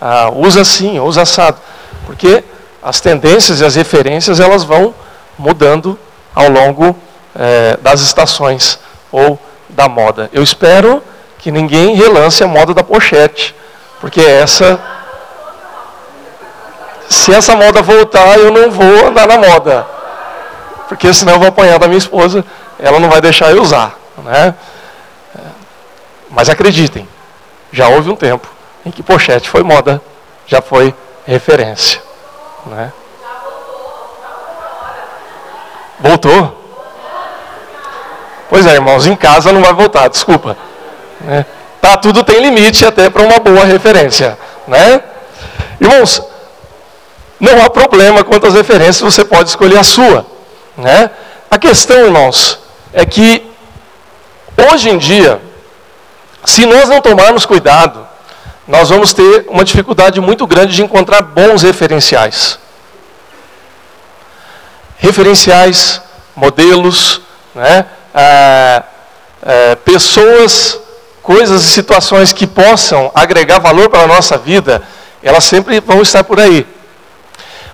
Ah, 0.00 0.30
usa 0.30 0.60
assim, 0.60 0.98
usa 0.98 1.22
assado. 1.22 1.58
Porque 2.04 2.44
as 2.82 3.00
tendências 3.00 3.60
e 3.60 3.64
as 3.64 3.74
referências 3.74 4.40
elas 4.40 4.64
vão 4.64 4.94
mudando 5.38 5.98
ao 6.34 6.48
longo 6.48 6.96
é, 7.34 7.78
das 7.80 8.00
estações 8.00 8.78
ou 9.10 9.38
da 9.74 9.88
moda. 9.88 10.30
Eu 10.32 10.42
espero 10.42 11.02
que 11.38 11.50
ninguém 11.50 11.94
relance 11.94 12.42
a 12.42 12.46
moda 12.46 12.72
da 12.72 12.82
pochete 12.82 13.54
porque 14.04 14.20
essa. 14.20 14.78
Se 17.08 17.32
essa 17.32 17.56
moda 17.56 17.80
voltar, 17.80 18.38
eu 18.38 18.50
não 18.50 18.70
vou 18.70 19.06
andar 19.06 19.26
na 19.26 19.38
moda. 19.38 19.86
Porque 20.88 21.10
senão 21.14 21.32
eu 21.32 21.38
vou 21.38 21.48
apanhar 21.48 21.78
da 21.78 21.86
minha 21.86 21.96
esposa, 21.96 22.44
ela 22.78 23.00
não 23.00 23.08
vai 23.08 23.22
deixar 23.22 23.50
eu 23.50 23.62
usar. 23.62 23.98
Né? 24.18 24.54
Mas 26.28 26.50
acreditem, 26.50 27.08
já 27.72 27.88
houve 27.88 28.10
um 28.10 28.16
tempo 28.16 28.46
em 28.84 28.90
que 28.90 29.02
pochete 29.02 29.48
foi 29.48 29.62
moda, 29.62 30.02
já 30.46 30.60
foi 30.60 30.94
referência. 31.26 32.02
Né? 32.66 32.92
Voltou? 35.98 36.63
Pois 38.54 38.66
é, 38.66 38.74
irmãos, 38.74 39.04
em 39.04 39.16
casa 39.16 39.52
não 39.52 39.60
vai 39.60 39.72
voltar, 39.72 40.06
desculpa. 40.06 40.56
Né? 41.22 41.44
Tá, 41.80 41.96
tudo 41.96 42.22
tem 42.22 42.38
limite 42.38 42.86
até 42.86 43.10
para 43.10 43.24
uma 43.24 43.40
boa 43.40 43.64
referência, 43.64 44.38
né? 44.68 45.02
Irmãos, 45.80 46.22
não 47.40 47.60
há 47.60 47.68
problema 47.68 48.22
quanto 48.22 48.46
às 48.46 48.54
referências, 48.54 49.00
você 49.00 49.24
pode 49.24 49.48
escolher 49.48 49.76
a 49.76 49.82
sua, 49.82 50.24
né? 50.76 51.10
A 51.50 51.58
questão, 51.58 52.04
irmãos, 52.04 52.60
é 52.92 53.04
que 53.04 53.44
hoje 54.70 54.88
em 54.88 54.98
dia, 54.98 55.42
se 56.44 56.64
nós 56.64 56.88
não 56.88 57.00
tomarmos 57.00 57.44
cuidado, 57.44 58.06
nós 58.68 58.88
vamos 58.88 59.12
ter 59.12 59.46
uma 59.48 59.64
dificuldade 59.64 60.20
muito 60.20 60.46
grande 60.46 60.76
de 60.76 60.82
encontrar 60.84 61.22
bons 61.22 61.62
referenciais. 61.62 62.56
Referenciais, 64.98 66.00
modelos, 66.36 67.20
né? 67.52 67.86
Pessoas 69.84 70.78
coisas 71.22 71.62
e 71.62 71.66
situações 71.66 72.32
que 72.32 72.46
possam 72.46 73.10
agregar 73.14 73.58
valor 73.58 73.88
para 73.88 74.02
a 74.02 74.06
nossa 74.06 74.36
vida, 74.36 74.82
elas 75.22 75.44
sempre 75.44 75.80
vão 75.80 76.02
estar 76.02 76.22
por 76.22 76.38
aí. 76.38 76.66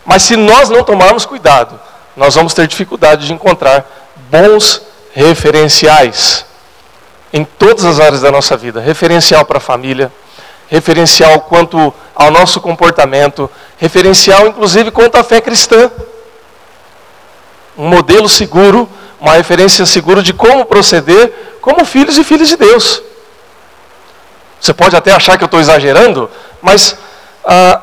Mas 0.04 0.22
se 0.22 0.36
nós 0.36 0.68
não 0.68 0.84
tomarmos 0.84 1.26
cuidado, 1.26 1.78
nós 2.16 2.34
vamos 2.34 2.54
ter 2.54 2.66
dificuldade 2.66 3.26
de 3.26 3.32
encontrar 3.32 3.84
bons 4.30 4.82
referenciais 5.12 6.44
em 7.32 7.44
todas 7.44 7.84
as 7.84 8.00
áreas 8.00 8.20
da 8.20 8.30
nossa 8.30 8.56
vida 8.56 8.80
referencial 8.80 9.44
para 9.44 9.58
a 9.58 9.60
família, 9.60 10.12
referencial 10.68 11.40
quanto 11.40 11.92
ao 12.14 12.30
nosso 12.30 12.60
comportamento, 12.60 13.50
referencial 13.78 14.46
inclusive 14.46 14.90
quanto 14.90 15.16
à 15.16 15.24
fé 15.24 15.40
cristã. 15.40 15.90
Um 17.76 17.88
modelo 17.88 18.28
seguro, 18.28 18.88
uma 19.20 19.34
referência 19.34 19.84
segura 19.84 20.22
de 20.22 20.32
como 20.32 20.64
proceder 20.64 21.58
como 21.60 21.84
filhos 21.84 22.16
e 22.16 22.24
filhas 22.24 22.48
de 22.48 22.56
Deus. 22.56 23.02
Você 24.60 24.72
pode 24.72 24.96
até 24.96 25.12
achar 25.12 25.36
que 25.36 25.44
eu 25.44 25.46
estou 25.46 25.60
exagerando, 25.60 26.30
mas 26.60 26.96
ah, 27.44 27.80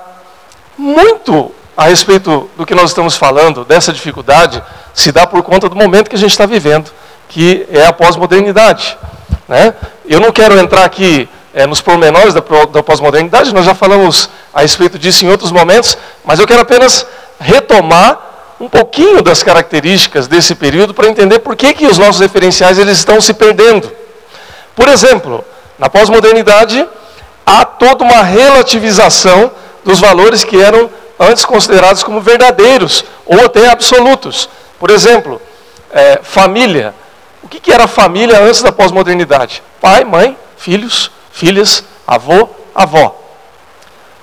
muito 0.77 1.51
a 1.75 1.86
respeito 1.86 2.50
do 2.58 2.65
que 2.65 2.74
nós 2.74 2.89
estamos 2.89 3.15
falando, 3.15 3.63
dessa 3.63 3.94
dificuldade, 3.94 4.63
se 4.94 5.12
dá 5.12 5.27
por 5.27 5.44
conta 5.44 5.70
do 5.70 5.75
momento 5.75 6.10
que 6.10 6.15
a 6.15 6.20
gente 6.20 6.32
está 6.32 6.46
vivendo, 6.46 6.91
que 7.29 7.67
é 7.70 7.86
a 7.86 7.94
pós-modernidade. 7.94 8.98
Né? 9.48 9.75
Eu 10.06 10.20
não 10.20 10.32
quero 10.32 10.58
entrar 10.58 10.84
aqui 10.84 11.29
é, 11.53 11.67
nos 11.67 11.82
pormenores 11.82 12.34
da, 12.34 12.41
da 12.72 12.82
pós-modernidade, 12.82 13.53
nós 13.53 13.65
já 13.65 13.75
falamos 13.75 14.29
a 14.53 14.62
respeito 14.62 14.98
disso 14.98 15.24
em 15.24 15.29
outros 15.29 15.51
momentos, 15.51 15.98
mas 16.25 16.39
eu 16.39 16.48
quero 16.48 16.62
apenas 16.62 17.06
retomar 17.39 18.26
um 18.60 18.68
pouquinho 18.68 19.22
das 19.22 19.44
características 19.44 20.28
desse 20.28 20.56
período 20.56 20.94
para 20.94 21.08
entender 21.08 21.40
por 21.40 21.56
que, 21.56 21.74
que 21.74 21.86
os 21.86 21.98
nossos 21.98 22.20
referenciais 22.20 22.80
eles 22.80 22.98
estão 22.98 23.22
se 23.22 23.34
perdendo. 23.34 23.92
Por 24.76 24.88
exemplo, 24.88 25.46
na 25.78 25.90
pós-modernidade, 25.90 26.88
há 27.46 27.66
toda 27.66 28.04
uma 28.04 28.24
relativização 28.24 29.52
dos 29.84 30.00
valores 30.00 30.44
que 30.44 30.60
eram 30.60 30.90
antes 31.20 31.46
considerados 31.46 32.04
como 32.04 32.20
verdadeiros 32.20 33.06
ou 33.26 33.44
até 33.46 33.70
absolutos. 33.70 34.50
Por 34.80 34.90
exemplo, 34.90 35.42
é, 35.92 36.20
família. 36.24 36.94
O 37.44 37.48
que, 37.48 37.60
que 37.60 37.72
era 37.72 37.88
família 37.88 38.40
antes 38.42 38.62
da 38.62 38.72
pós-modernidade? 38.72 39.64
Pai, 39.80 40.04
mãe, 40.04 40.38
filhos, 40.58 41.12
filhas, 41.32 41.84
avô, 42.06 42.50
avó. 42.74 43.16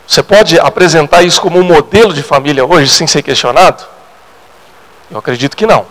Você 0.06 0.22
pode 0.22 0.58
apresentar 0.58 1.22
isso 1.22 1.40
como 1.40 1.58
um 1.58 1.64
modelo 1.64 2.12
de 2.12 2.22
família 2.22 2.64
hoje 2.64 2.90
sem 2.90 3.06
ser 3.06 3.22
questionado? 3.22 3.93
Eu 5.14 5.20
acredito 5.20 5.56
que 5.56 5.66
não. 5.66 5.86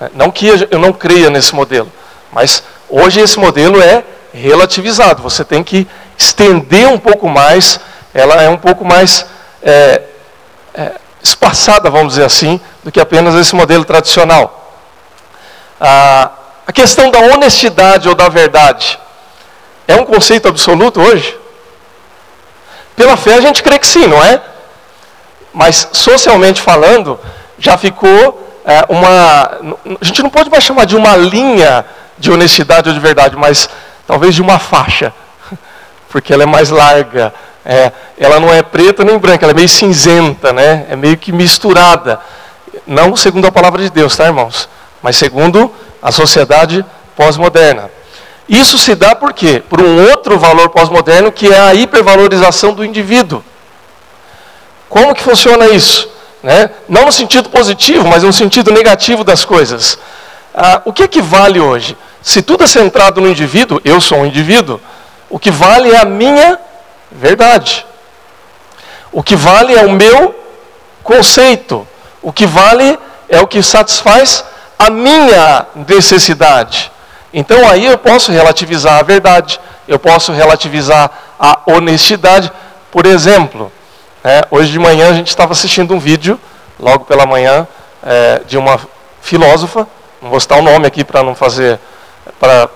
É, 0.00 0.08
não 0.14 0.30
que 0.30 0.46
eu 0.70 0.78
não 0.78 0.94
creia 0.94 1.28
nesse 1.28 1.54
modelo, 1.54 1.92
mas 2.32 2.62
Hoje 2.88 3.20
esse 3.20 3.38
modelo 3.38 3.80
é 3.82 4.02
relativizado. 4.32 5.22
Você 5.22 5.44
tem 5.44 5.62
que 5.62 5.86
estender 6.16 6.88
um 6.88 6.98
pouco 6.98 7.28
mais, 7.28 7.78
ela 8.14 8.42
é 8.42 8.48
um 8.48 8.56
pouco 8.56 8.84
mais 8.84 9.26
é, 9.62 10.02
é, 10.74 10.92
espaçada, 11.22 11.90
vamos 11.90 12.14
dizer 12.14 12.24
assim, 12.24 12.58
do 12.82 12.90
que 12.90 12.98
apenas 12.98 13.34
esse 13.34 13.54
modelo 13.54 13.84
tradicional. 13.84 14.74
Ah, 15.78 16.30
a 16.66 16.72
questão 16.72 17.10
da 17.10 17.18
honestidade 17.18 18.08
ou 18.08 18.14
da 18.14 18.28
verdade 18.28 18.98
é 19.86 19.94
um 19.94 20.04
conceito 20.04 20.48
absoluto 20.48 21.00
hoje? 21.00 21.38
Pela 22.96 23.16
fé 23.16 23.34
a 23.34 23.40
gente 23.40 23.62
crê 23.62 23.78
que 23.78 23.86
sim, 23.86 24.06
não 24.06 24.22
é? 24.24 24.40
Mas 25.52 25.88
socialmente 25.92 26.60
falando, 26.60 27.20
já 27.58 27.76
ficou 27.76 28.48
é, 28.64 28.84
uma. 28.88 29.50
A 30.00 30.04
gente 30.04 30.22
não 30.22 30.30
pode 30.30 30.50
mais 30.50 30.62
chamar 30.64 30.84
de 30.84 30.96
uma 30.96 31.16
linha 31.16 31.84
de 32.18 32.30
honestidade 32.30 32.88
ou 32.88 32.94
de 32.94 33.00
verdade, 33.00 33.36
mas 33.36 33.68
talvez 34.06 34.34
de 34.34 34.42
uma 34.42 34.58
faixa, 34.58 35.12
porque 36.08 36.32
ela 36.32 36.42
é 36.42 36.46
mais 36.46 36.70
larga. 36.70 37.32
É, 37.64 37.92
ela 38.16 38.40
não 38.40 38.52
é 38.52 38.62
preta 38.62 39.04
nem 39.04 39.18
branca, 39.18 39.44
ela 39.44 39.52
é 39.52 39.54
meio 39.54 39.68
cinzenta, 39.68 40.52
né? 40.52 40.86
É 40.88 40.96
meio 40.96 41.16
que 41.16 41.32
misturada. 41.32 42.18
Não 42.86 43.14
segundo 43.16 43.46
a 43.46 43.52
palavra 43.52 43.82
de 43.82 43.90
Deus, 43.90 44.16
tá, 44.16 44.24
irmãos? 44.24 44.68
Mas 45.02 45.16
segundo 45.16 45.70
a 46.02 46.10
sociedade 46.10 46.84
pós-moderna. 47.14 47.90
Isso 48.48 48.78
se 48.78 48.94
dá 48.94 49.14
por 49.14 49.34
quê? 49.34 49.62
Por 49.68 49.82
um 49.82 50.08
outro 50.10 50.38
valor 50.38 50.70
pós-moderno 50.70 51.30
que 51.30 51.52
é 51.52 51.58
a 51.58 51.74
hipervalorização 51.74 52.72
do 52.72 52.84
indivíduo. 52.84 53.44
Como 54.88 55.14
que 55.14 55.22
funciona 55.22 55.66
isso? 55.68 56.08
Né? 56.42 56.70
Não 56.88 57.04
no 57.04 57.12
sentido 57.12 57.48
positivo, 57.48 58.06
mas 58.06 58.22
no 58.22 58.32
sentido 58.32 58.70
negativo 58.70 59.24
das 59.24 59.44
coisas. 59.44 59.98
Ah, 60.54 60.82
o 60.84 60.92
que 60.92 61.02
é 61.02 61.08
que 61.08 61.20
vale 61.20 61.60
hoje? 61.60 61.96
Se 62.22 62.42
tudo 62.42 62.64
é 62.64 62.66
centrado 62.66 63.20
no 63.20 63.28
indivíduo, 63.28 63.80
eu 63.84 64.00
sou 64.00 64.18
um 64.18 64.26
indivíduo, 64.26 64.80
o 65.30 65.38
que 65.38 65.50
vale 65.50 65.90
é 65.90 65.98
a 65.98 66.04
minha 66.04 66.58
verdade. 67.10 67.86
O 69.10 69.22
que 69.22 69.36
vale 69.36 69.74
é 69.74 69.84
o 69.84 69.90
meu 69.90 70.34
conceito. 71.02 71.86
O 72.22 72.32
que 72.32 72.46
vale 72.46 72.98
é 73.28 73.40
o 73.40 73.46
que 73.46 73.62
satisfaz 73.62 74.44
a 74.78 74.90
minha 74.90 75.66
necessidade. 75.88 76.90
Então 77.32 77.68
aí 77.68 77.86
eu 77.86 77.98
posso 77.98 78.32
relativizar 78.32 78.98
a 78.98 79.02
verdade, 79.02 79.60
eu 79.86 79.98
posso 79.98 80.32
relativizar 80.32 81.10
a 81.38 81.60
honestidade. 81.66 82.50
Por 82.90 83.06
exemplo, 83.06 83.70
é, 84.24 84.46
hoje 84.50 84.72
de 84.72 84.78
manhã 84.78 85.10
a 85.10 85.12
gente 85.12 85.28
estava 85.28 85.52
assistindo 85.52 85.94
um 85.94 85.98
vídeo, 85.98 86.38
logo 86.78 87.04
pela 87.04 87.26
manhã, 87.26 87.66
é, 88.02 88.42
de 88.46 88.58
uma 88.58 88.80
filósofa, 89.20 89.86
não 90.20 90.30
vou 90.30 90.40
citar 90.40 90.58
o 90.58 90.62
nome 90.62 90.86
aqui 90.86 91.04
para 91.04 91.22
não 91.22 91.34
fazer, 91.34 91.78
para 92.38 92.68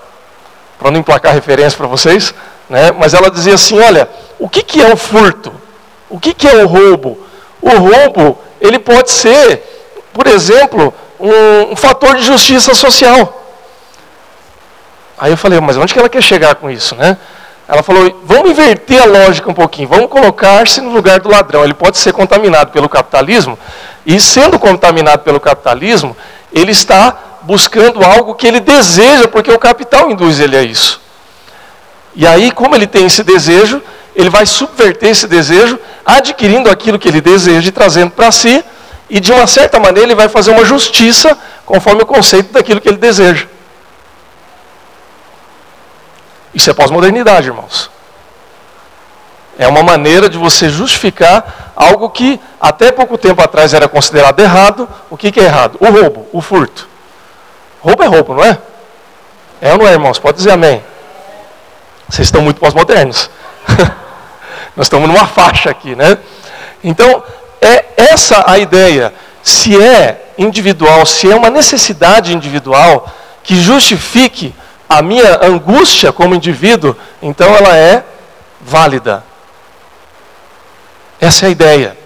não 0.83 0.97
emplacar 0.97 1.33
referência 1.33 1.77
para 1.77 1.87
vocês, 1.87 2.33
né, 2.69 2.91
mas 2.91 3.13
ela 3.13 3.29
dizia 3.29 3.55
assim, 3.55 3.79
olha, 3.79 4.09
o 4.39 4.47
que, 4.47 4.63
que 4.63 4.81
é 4.81 4.91
o 4.91 4.97
furto? 4.97 5.53
O 6.09 6.19
que, 6.19 6.33
que 6.33 6.47
é 6.47 6.63
o 6.63 6.67
roubo? 6.67 7.25
O 7.61 7.69
roubo, 7.69 8.39
ele 8.61 8.79
pode 8.79 9.11
ser, 9.11 9.63
por 10.13 10.27
exemplo, 10.27 10.93
um, 11.19 11.71
um 11.71 11.75
fator 11.75 12.15
de 12.15 12.23
justiça 12.23 12.73
social. 12.73 13.41
Aí 15.17 15.31
eu 15.31 15.37
falei, 15.37 15.59
mas 15.59 15.77
onde 15.77 15.93
que 15.93 15.99
ela 15.99 16.09
quer 16.09 16.21
chegar 16.21 16.55
com 16.55 16.69
isso, 16.69 16.95
né? 16.95 17.17
Ela 17.67 17.81
falou, 17.81 18.21
vamos 18.25 18.51
inverter 18.51 19.01
a 19.01 19.05
lógica 19.05 19.49
um 19.49 19.53
pouquinho, 19.53 19.87
vamos 19.87 20.09
colocar-se 20.09 20.81
no 20.81 20.91
lugar 20.91 21.19
do 21.19 21.29
ladrão. 21.29 21.63
Ele 21.63 21.73
pode 21.73 21.97
ser 21.97 22.11
contaminado 22.11 22.71
pelo 22.71 22.89
capitalismo, 22.89 23.57
e 24.05 24.19
sendo 24.19 24.59
contaminado 24.59 25.23
pelo 25.23 25.39
capitalismo, 25.39 26.15
ele 26.51 26.71
está 26.71 27.17
buscando 27.43 28.03
algo 28.03 28.35
que 28.35 28.45
ele 28.45 28.59
deseja, 28.59 29.27
porque 29.27 29.51
o 29.51 29.59
capital 29.59 30.11
induz 30.11 30.39
ele 30.39 30.57
a 30.57 30.61
isso. 30.61 31.01
E 32.15 32.27
aí, 32.27 32.51
como 32.51 32.75
ele 32.75 32.85
tem 32.85 33.05
esse 33.05 33.23
desejo, 33.23 33.81
ele 34.15 34.29
vai 34.29 34.45
subverter 34.45 35.09
esse 35.09 35.25
desejo, 35.25 35.79
adquirindo 36.05 36.69
aquilo 36.69 36.99
que 36.99 37.07
ele 37.07 37.21
deseja 37.21 37.69
e 37.69 37.71
trazendo 37.71 38.11
para 38.11 38.29
si, 38.31 38.63
e 39.09 39.19
de 39.19 39.31
uma 39.31 39.47
certa 39.47 39.79
maneira 39.79 40.07
ele 40.07 40.15
vai 40.15 40.27
fazer 40.27 40.51
uma 40.51 40.65
justiça 40.65 41.37
conforme 41.65 42.03
o 42.03 42.05
conceito 42.05 42.51
daquilo 42.51 42.81
que 42.81 42.89
ele 42.89 42.97
deseja. 42.97 43.47
Isso 46.53 46.69
é 46.69 46.73
pós-modernidade, 46.73 47.47
irmãos. 47.47 47.89
É 49.57 49.67
uma 49.67 49.83
maneira 49.83 50.29
de 50.29 50.37
você 50.37 50.69
justificar 50.69 51.73
algo 51.75 52.09
que 52.09 52.39
até 52.59 52.91
pouco 52.91 53.17
tempo 53.17 53.41
atrás 53.41 53.73
era 53.73 53.87
considerado 53.87 54.39
errado. 54.39 54.89
O 55.09 55.17
que, 55.17 55.31
que 55.31 55.39
é 55.39 55.43
errado? 55.43 55.77
O 55.79 55.85
roubo, 55.85 56.27
o 56.31 56.41
furto. 56.41 56.87
Roubo 57.81 58.03
é 58.03 58.07
roubo, 58.07 58.33
não 58.33 58.43
é? 58.43 58.57
É 59.61 59.71
ou 59.71 59.77
não 59.77 59.87
é, 59.87 59.91
irmãos? 59.91 60.19
Pode 60.19 60.37
dizer 60.37 60.51
amém. 60.51 60.83
Vocês 62.09 62.27
estão 62.27 62.41
muito 62.41 62.59
pós-modernos. 62.59 63.29
Nós 64.75 64.87
estamos 64.87 65.07
numa 65.07 65.27
faixa 65.27 65.69
aqui, 65.69 65.95
né? 65.95 66.17
Então, 66.83 67.23
é 67.61 67.85
essa 67.95 68.43
a 68.47 68.57
ideia. 68.57 69.13
Se 69.41 69.81
é 69.81 70.33
individual, 70.37 71.05
se 71.05 71.31
é 71.31 71.35
uma 71.35 71.49
necessidade 71.49 72.33
individual 72.33 73.07
que 73.43 73.55
justifique 73.61 74.53
a 74.97 75.01
minha 75.01 75.39
angústia 75.45 76.11
como 76.11 76.35
indivíduo, 76.35 76.95
então 77.21 77.55
ela 77.55 77.75
é 77.75 78.03
válida. 78.61 79.23
Essa 81.19 81.45
é 81.45 81.47
a 81.47 81.51
ideia. 81.51 81.97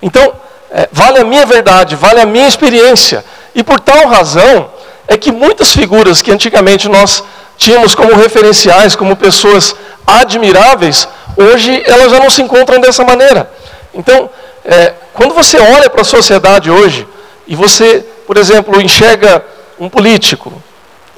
Então, 0.00 0.34
é, 0.70 0.88
vale 0.92 1.18
a 1.18 1.24
minha 1.24 1.44
verdade, 1.44 1.96
vale 1.96 2.20
a 2.20 2.26
minha 2.26 2.48
experiência. 2.48 3.24
E 3.54 3.62
por 3.62 3.78
tal 3.80 4.06
razão, 4.08 4.70
é 5.06 5.16
que 5.16 5.30
muitas 5.30 5.72
figuras 5.72 6.22
que 6.22 6.30
antigamente 6.30 6.88
nós 6.88 7.22
tínhamos 7.56 7.94
como 7.94 8.14
referenciais, 8.14 8.96
como 8.96 9.14
pessoas 9.16 9.76
admiráveis, 10.06 11.06
hoje 11.36 11.82
elas 11.86 12.10
já 12.10 12.18
não 12.18 12.30
se 12.30 12.42
encontram 12.42 12.80
dessa 12.80 13.04
maneira. 13.04 13.50
Então, 13.94 14.30
é, 14.64 14.94
quando 15.12 15.34
você 15.34 15.58
olha 15.58 15.90
para 15.90 16.00
a 16.00 16.04
sociedade 16.04 16.70
hoje, 16.70 17.06
e 17.46 17.54
você, 17.54 18.04
por 18.26 18.36
exemplo, 18.36 18.80
enxerga 18.80 19.44
um 19.78 19.88
político, 19.88 20.52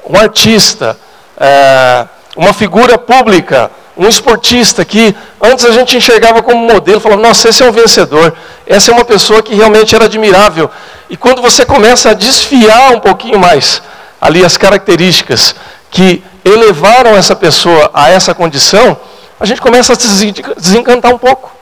um 0.09 0.19
artista, 0.19 0.99
é, 1.39 2.07
uma 2.37 2.53
figura 2.53 2.99
pública, 2.99 3.71
um 3.97 4.09
esportista 4.09 4.85
que 4.85 5.15
antes 5.41 5.65
a 5.65 5.71
gente 5.71 5.97
enxergava 5.97 6.43
como 6.43 6.67
modelo, 6.67 7.01
falava, 7.01 7.23
nossa, 7.23 7.49
esse 7.49 7.63
é 7.63 7.69
um 7.69 7.73
vencedor, 7.73 8.35
essa 8.67 8.91
é 8.91 8.95
uma 8.95 9.05
pessoa 9.05 9.43
que 9.43 9.55
realmente 9.55 9.95
era 9.95 10.07
admirável. 10.07 10.71
E 11.09 11.17
quando 11.17 11.41
você 11.41 11.65
começa 11.65 12.11
a 12.11 12.15
desfiar 12.15 12.93
um 12.93 13.01
pouquinho 13.01 13.39
mais 13.39 13.83
ali 14.21 14.45
as 14.45 14.57
características 14.57 15.55
que 15.91 16.25
elevaram 16.45 17.17
essa 17.17 17.37
pessoa 17.37 17.91
a 17.95 18.11
essa 18.11 18.35
condição, 18.35 18.97
a 19.39 19.47
gente 19.47 19.61
começa 19.61 19.93
a 19.93 19.97
se 19.97 20.33
desencantar 20.57 21.13
um 21.13 21.19
pouco. 21.19 21.53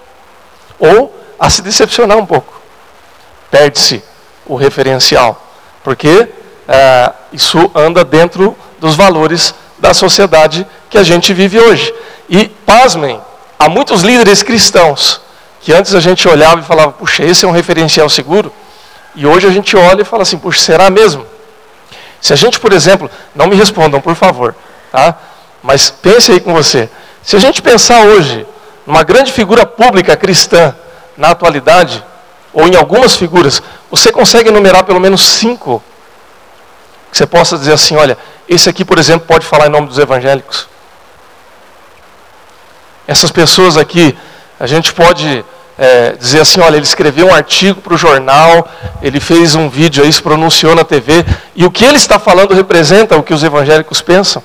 Ou 0.78 1.14
a 1.38 1.50
se 1.50 1.60
decepcionar 1.62 2.16
um 2.16 2.26
pouco. 2.26 2.60
Perde-se 3.50 4.02
o 4.46 4.54
referencial. 4.54 5.44
Porque 5.82 6.28
é, 6.68 7.12
isso 7.32 7.70
anda 7.74 8.04
dentro 8.04 8.56
dos 8.78 8.94
valores 8.94 9.54
da 9.82 9.92
sociedade 9.92 10.64
que 10.88 10.96
a 10.96 11.02
gente 11.02 11.34
vive 11.34 11.58
hoje. 11.58 11.92
E, 12.30 12.46
pasmem, 12.64 13.20
há 13.58 13.68
muitos 13.68 14.02
líderes 14.02 14.40
cristãos 14.40 15.20
que 15.60 15.72
antes 15.72 15.92
a 15.92 15.98
gente 15.98 16.26
olhava 16.28 16.60
e 16.60 16.64
falava, 16.64 16.92
puxa, 16.92 17.24
esse 17.24 17.44
é 17.44 17.48
um 17.48 17.50
referencial 17.50 18.08
seguro. 18.08 18.52
E 19.12 19.26
hoje 19.26 19.44
a 19.48 19.50
gente 19.50 19.76
olha 19.76 20.02
e 20.02 20.04
fala 20.04 20.22
assim, 20.22 20.38
puxa, 20.38 20.60
será 20.60 20.88
mesmo? 20.88 21.26
Se 22.20 22.32
a 22.32 22.36
gente, 22.36 22.60
por 22.60 22.72
exemplo, 22.72 23.10
não 23.34 23.48
me 23.48 23.56
respondam, 23.56 24.00
por 24.00 24.14
favor, 24.14 24.54
tá? 24.92 25.16
Mas 25.60 25.90
pense 25.90 26.30
aí 26.30 26.38
com 26.38 26.54
você. 26.54 26.88
Se 27.20 27.34
a 27.34 27.40
gente 27.40 27.60
pensar 27.60 28.04
hoje 28.06 28.46
numa 28.86 29.02
grande 29.02 29.32
figura 29.32 29.66
pública 29.66 30.16
cristã 30.16 30.76
na 31.16 31.30
atualidade, 31.30 32.04
ou 32.52 32.68
em 32.68 32.76
algumas 32.76 33.16
figuras, 33.16 33.60
você 33.90 34.12
consegue 34.12 34.48
enumerar 34.48 34.84
pelo 34.84 35.00
menos 35.00 35.22
cinco 35.22 35.82
que 37.10 37.16
você 37.18 37.26
possa 37.26 37.58
dizer 37.58 37.72
assim: 37.72 37.96
olha, 37.96 38.16
esse 38.52 38.68
aqui, 38.68 38.84
por 38.84 38.98
exemplo, 38.98 39.26
pode 39.26 39.46
falar 39.46 39.66
em 39.66 39.70
nome 39.70 39.86
dos 39.86 39.98
evangélicos. 39.98 40.68
Essas 43.06 43.30
pessoas 43.30 43.76
aqui, 43.76 44.16
a 44.60 44.66
gente 44.66 44.92
pode 44.92 45.44
é, 45.78 46.12
dizer 46.12 46.40
assim: 46.40 46.60
olha, 46.60 46.76
ele 46.76 46.84
escreveu 46.84 47.26
um 47.26 47.34
artigo 47.34 47.80
para 47.80 47.94
o 47.94 47.98
jornal, 47.98 48.68
ele 49.00 49.20
fez 49.20 49.54
um 49.54 49.68
vídeo 49.68 50.04
aí, 50.04 50.12
se 50.12 50.22
pronunciou 50.22 50.74
na 50.74 50.84
TV, 50.84 51.24
e 51.54 51.64
o 51.64 51.70
que 51.70 51.84
ele 51.84 51.96
está 51.96 52.18
falando 52.18 52.54
representa 52.54 53.16
o 53.16 53.22
que 53.22 53.34
os 53.34 53.42
evangélicos 53.42 54.00
pensam. 54.00 54.42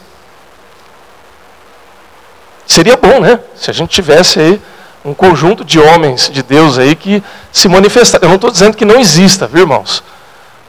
Seria 2.65 2.97
bom, 2.97 3.19
né? 3.19 3.39
Se 3.55 3.69
a 3.69 3.73
gente 3.73 3.89
tivesse 3.89 4.39
aí 4.39 4.61
um 5.05 5.13
conjunto 5.13 5.63
de 5.63 5.79
homens 5.79 6.29
de 6.29 6.43
Deus 6.43 6.77
aí 6.77 6.95
que 6.95 7.23
se 7.51 7.69
manifestaram. 7.69 8.25
Eu 8.25 8.29
não 8.29 8.35
estou 8.35 8.51
dizendo 8.51 8.75
que 8.75 8.83
não 8.83 8.99
exista, 8.99 9.47
viu, 9.47 9.61
irmãos? 9.61 10.03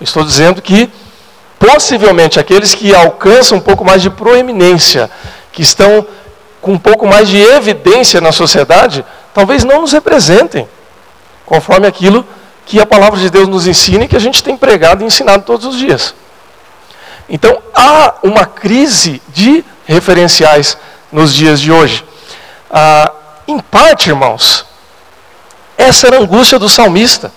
estou 0.01 0.22
dizendo 0.22 0.62
que 0.62 0.88
possivelmente 1.69 2.41
aqueles 2.41 2.75
que 2.75 2.95
alcançam 2.95 3.59
um 3.59 3.61
pouco 3.61 3.85
mais 3.85 4.01
de 4.01 4.09
proeminência, 4.09 5.11
que 5.53 5.61
estão 5.61 6.07
com 6.63 6.73
um 6.73 6.79
pouco 6.79 7.07
mais 7.07 7.29
de 7.29 7.37
evidência 7.37 8.23
na 8.23 8.33
sociedade, 8.33 9.05
talvez 9.35 9.65
não 9.65 9.83
nos 9.83 9.93
representem, 9.93 10.67
conforme 11.45 11.87
aquilo 11.87 12.27
que 12.65 12.81
a 12.81 12.87
palavra 12.87 13.21
de 13.21 13.29
Deus 13.29 13.47
nos 13.47 13.67
ensina 13.67 14.05
e 14.05 14.09
que 14.09 14.17
a 14.17 14.21
gente 14.21 14.43
tem 14.43 14.57
pregado 14.57 15.03
e 15.03 15.07
ensinado 15.07 15.45
todos 15.45 15.67
os 15.67 15.77
dias. 15.77 16.15
Então, 17.29 17.59
há 17.75 18.15
uma 18.23 18.47
crise 18.47 19.21
de 19.29 19.63
referenciais 19.85 20.79
nos 21.13 21.35
dias 21.35 21.61
de 21.61 21.71
hoje. 21.71 22.03
Ah, 22.71 23.13
em 23.47 23.59
parte, 23.59 24.09
irmãos, 24.09 24.65
essa 25.77 26.07
era 26.07 26.17
a 26.17 26.21
angústia 26.21 26.59
do 26.59 26.69
salmista. 26.69 27.31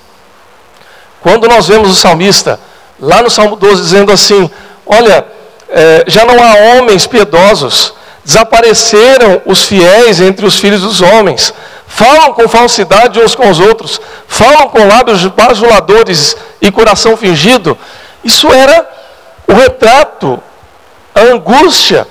Quando 1.20 1.50
nós 1.50 1.67
vemos 1.67 1.91
o 1.91 1.96
salmista, 1.96 2.60
lá 3.01 3.21
no 3.21 3.29
Salmo 3.29 3.55
12, 3.55 3.81
dizendo 3.81 4.11
assim: 4.11 4.49
Olha, 4.85 5.25
é, 5.69 6.03
já 6.07 6.23
não 6.23 6.41
há 6.41 6.75
homens 6.75 7.07
piedosos, 7.07 7.93
desapareceram 8.23 9.41
os 9.45 9.63
fiéis 9.63 10.21
entre 10.21 10.45
os 10.45 10.59
filhos 10.59 10.81
dos 10.81 11.01
homens, 11.01 11.53
falam 11.87 12.33
com 12.33 12.47
falsidade 12.47 13.19
uns 13.19 13.33
com 13.33 13.49
os 13.49 13.59
outros, 13.59 13.99
falam 14.27 14.69
com 14.69 14.87
lábios 14.87 15.25
bajuladores 15.25 16.37
e 16.61 16.71
coração 16.71 17.17
fingido. 17.17 17.77
Isso 18.23 18.51
era 18.51 18.87
o 19.47 19.53
retrato, 19.53 20.41
a 21.15 21.21
angústia, 21.21 22.07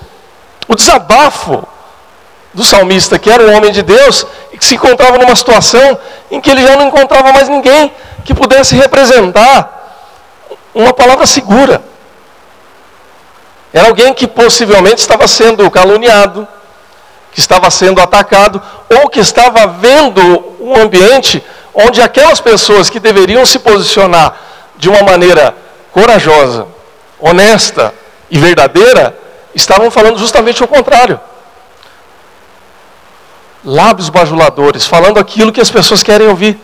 o 0.66 0.74
desabafo 0.74 1.62
do 2.52 2.64
salmista, 2.64 3.16
que 3.16 3.30
era 3.30 3.44
um 3.44 3.56
homem 3.56 3.70
de 3.70 3.82
Deus 3.82 4.26
e 4.52 4.58
que 4.58 4.64
se 4.64 4.74
encontrava 4.74 5.18
numa 5.18 5.36
situação 5.36 5.96
em 6.30 6.40
que 6.40 6.50
ele 6.50 6.66
já 6.66 6.74
não 6.74 6.88
encontrava 6.88 7.32
mais 7.32 7.48
ninguém 7.48 7.92
que 8.24 8.34
pudesse 8.34 8.74
representar 8.74 9.79
uma 10.74 10.92
palavra 10.92 11.26
segura. 11.26 11.82
Era 13.72 13.88
alguém 13.88 14.12
que 14.12 14.26
possivelmente 14.26 15.00
estava 15.00 15.28
sendo 15.28 15.70
caluniado, 15.70 16.46
que 17.32 17.38
estava 17.38 17.70
sendo 17.70 18.00
atacado, 18.00 18.60
ou 18.88 19.08
que 19.08 19.20
estava 19.20 19.66
vendo 19.66 20.56
um 20.60 20.74
ambiente 20.76 21.42
onde 21.72 22.02
aquelas 22.02 22.40
pessoas 22.40 22.90
que 22.90 22.98
deveriam 22.98 23.46
se 23.46 23.58
posicionar 23.60 24.36
de 24.76 24.88
uma 24.88 25.02
maneira 25.02 25.54
corajosa, 25.92 26.66
honesta 27.18 27.94
e 28.30 28.38
verdadeira, 28.38 29.16
estavam 29.54 29.90
falando 29.90 30.18
justamente 30.18 30.62
o 30.64 30.68
contrário. 30.68 31.20
Lábios 33.64 34.08
bajuladores, 34.08 34.86
falando 34.86 35.18
aquilo 35.18 35.52
que 35.52 35.60
as 35.60 35.70
pessoas 35.70 36.02
querem 36.02 36.28
ouvir. 36.28 36.58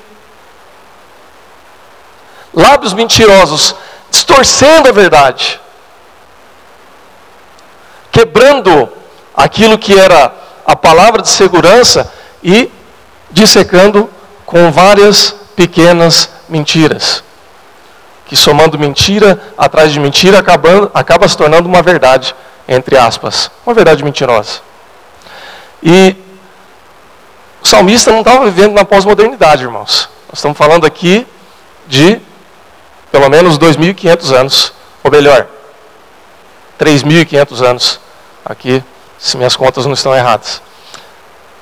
Lábios 2.55 2.95
mentirosos, 2.95 3.75
distorcendo 4.17 4.89
a 4.89 4.93
verdade. 4.93 5.61
Quebrando 8.11 8.89
aquilo 9.35 9.79
que 9.79 9.99
era 9.99 10.33
a 10.65 10.75
palavra 10.75 11.21
de 11.21 11.29
segurança 11.29 12.11
e 12.43 12.73
dissecando 13.31 14.09
com 14.47 14.73
várias 14.73 15.35
pequenas 15.55 16.31
mentiras. 16.49 17.23
Que 18.25 18.35
somando 18.37 18.79
mentira 18.79 19.41
atrás 19.57 19.93
de 19.93 20.01
mentira 20.01 20.39
acabando, 20.39 20.91
acaba 20.95 21.29
se 21.29 21.37
tornando 21.37 21.69
uma 21.69 21.83
verdade, 21.83 22.35
entre 22.67 22.97
aspas. 22.97 23.51
Uma 23.67 23.75
verdade 23.75 24.03
mentirosa. 24.03 24.61
E 25.83 26.17
o 27.63 27.67
salmista 27.67 28.11
não 28.11 28.21
estava 28.21 28.47
vivendo 28.47 28.73
na 28.73 28.85
pós-modernidade, 28.85 29.65
irmãos. 29.65 30.09
Nós 30.29 30.39
estamos 30.39 30.57
falando 30.57 30.87
aqui 30.87 31.27
de 31.87 32.21
pelo 33.11 33.29
menos 33.29 33.59
2.500 33.59 34.33
anos, 34.35 34.73
ou 35.03 35.11
melhor, 35.11 35.47
3.500 36.79 37.65
anos 37.65 38.01
aqui 38.45 38.83
se 39.19 39.37
minhas 39.37 39.57
contas 39.57 39.87
não 39.87 39.95
estão 39.95 40.15
erradas. 40.15 40.61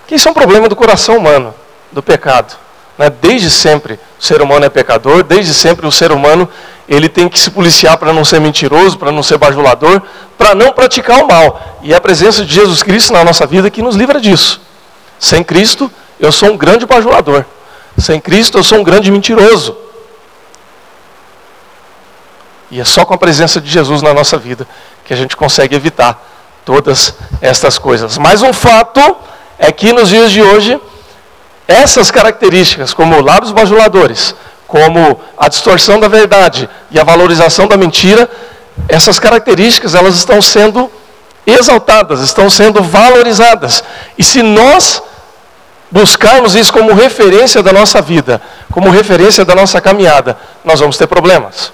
Que 0.06 0.16
isso 0.16 0.28
é 0.28 0.30
um 0.30 0.34
problema 0.34 0.68
do 0.68 0.76
coração 0.76 1.16
humano, 1.16 1.54
do 1.92 2.02
pecado. 2.02 2.56
Né? 2.98 3.10
Desde 3.10 3.50
sempre 3.50 3.98
o 4.18 4.22
ser 4.22 4.42
humano 4.42 4.64
é 4.64 4.68
pecador, 4.68 5.22
desde 5.22 5.54
sempre 5.54 5.86
o 5.86 5.92
ser 5.92 6.12
humano 6.12 6.48
ele 6.88 7.08
tem 7.08 7.28
que 7.28 7.38
se 7.38 7.50
policiar 7.50 7.96
para 7.96 8.12
não 8.12 8.24
ser 8.24 8.40
mentiroso, 8.40 8.98
para 8.98 9.10
não 9.10 9.22
ser 9.22 9.38
bajulador, 9.38 10.02
para 10.36 10.54
não 10.54 10.72
praticar 10.72 11.22
o 11.22 11.26
mal. 11.26 11.78
E 11.82 11.92
é 11.92 11.96
a 11.96 12.00
presença 12.00 12.44
de 12.44 12.54
Jesus 12.54 12.82
Cristo 12.82 13.12
na 13.12 13.24
nossa 13.24 13.46
vida 13.46 13.70
que 13.70 13.80
nos 13.80 13.96
livra 13.96 14.20
disso. 14.20 14.60
Sem 15.18 15.42
Cristo, 15.42 15.90
eu 16.20 16.30
sou 16.30 16.50
um 16.50 16.56
grande 16.56 16.84
bajulador. 16.84 17.44
Sem 17.96 18.20
Cristo, 18.20 18.58
eu 18.58 18.62
sou 18.62 18.78
um 18.78 18.84
grande 18.84 19.10
mentiroso. 19.10 19.76
E 22.70 22.80
é 22.80 22.84
só 22.84 23.04
com 23.04 23.14
a 23.14 23.18
presença 23.18 23.60
de 23.60 23.70
Jesus 23.70 24.02
na 24.02 24.12
nossa 24.14 24.36
vida 24.36 24.66
que 25.04 25.12
a 25.12 25.16
gente 25.16 25.36
consegue 25.36 25.74
evitar 25.74 26.22
todas 26.64 27.14
estas 27.40 27.78
coisas. 27.78 28.16
Mas 28.18 28.42
um 28.42 28.52
fato 28.52 29.16
é 29.58 29.70
que 29.70 29.92
nos 29.92 30.08
dias 30.08 30.32
de 30.32 30.42
hoje, 30.42 30.80
essas 31.68 32.10
características, 32.10 32.94
como 32.94 33.20
lábios 33.20 33.52
bajuladores, 33.52 34.34
como 34.66 35.20
a 35.36 35.48
distorção 35.48 36.00
da 36.00 36.08
verdade 36.08 36.68
e 36.90 36.98
a 36.98 37.04
valorização 37.04 37.66
da 37.66 37.76
mentira, 37.76 38.28
essas 38.88 39.18
características 39.18 39.94
elas 39.94 40.14
estão 40.14 40.40
sendo 40.42 40.90
exaltadas, 41.46 42.20
estão 42.20 42.48
sendo 42.48 42.82
valorizadas. 42.82 43.84
E 44.18 44.24
se 44.24 44.42
nós 44.42 45.02
buscarmos 45.90 46.54
isso 46.54 46.72
como 46.72 46.92
referência 46.92 47.62
da 47.62 47.72
nossa 47.72 48.00
vida, 48.00 48.40
como 48.72 48.90
referência 48.90 49.44
da 49.44 49.54
nossa 49.54 49.80
caminhada, 49.80 50.36
nós 50.64 50.80
vamos 50.80 50.96
ter 50.96 51.06
problemas. 51.06 51.72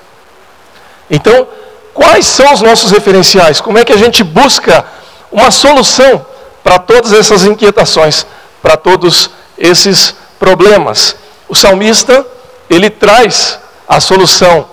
Então, 1.11 1.47
Quais 1.93 2.27
são 2.27 2.53
os 2.53 2.63
nossos 2.63 2.91
referenciais? 2.91 3.61
Como 3.61 3.79
é 3.79 3.85
que 3.85 3.93
a 3.93 3.97
gente 3.97 4.23
busca 4.23 4.85
uma 5.31 5.51
solução 5.51 6.25
para 6.63 6.79
todas 6.79 7.13
essas 7.13 7.45
inquietações, 7.45 8.25
para 8.63 8.77
todos 8.77 9.31
esses 9.59 10.15
problemas? 10.39 11.17
O 11.49 11.55
salmista, 11.55 12.25
ele 12.69 12.89
traz 12.89 13.59
a 13.89 14.01
solução 14.01 14.67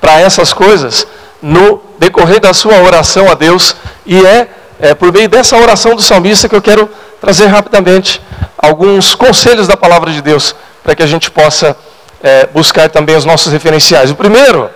para 0.00 0.20
essas 0.20 0.52
coisas 0.52 1.06
no 1.40 1.80
decorrer 1.98 2.40
da 2.40 2.52
sua 2.52 2.82
oração 2.82 3.30
a 3.30 3.34
Deus, 3.34 3.76
e 4.04 4.24
é, 4.26 4.48
é 4.80 4.94
por 4.94 5.12
meio 5.12 5.28
dessa 5.28 5.56
oração 5.56 5.94
do 5.94 6.02
salmista 6.02 6.48
que 6.48 6.56
eu 6.56 6.62
quero 6.62 6.90
trazer 7.20 7.46
rapidamente 7.46 8.20
alguns 8.58 9.14
conselhos 9.14 9.68
da 9.68 9.76
palavra 9.76 10.10
de 10.12 10.20
Deus, 10.20 10.54
para 10.82 10.94
que 10.94 11.02
a 11.02 11.06
gente 11.06 11.30
possa 11.30 11.76
é, 12.22 12.46
buscar 12.46 12.90
também 12.90 13.16
os 13.16 13.24
nossos 13.24 13.52
referenciais. 13.52 14.10
O 14.10 14.14
primeiro 14.14 14.68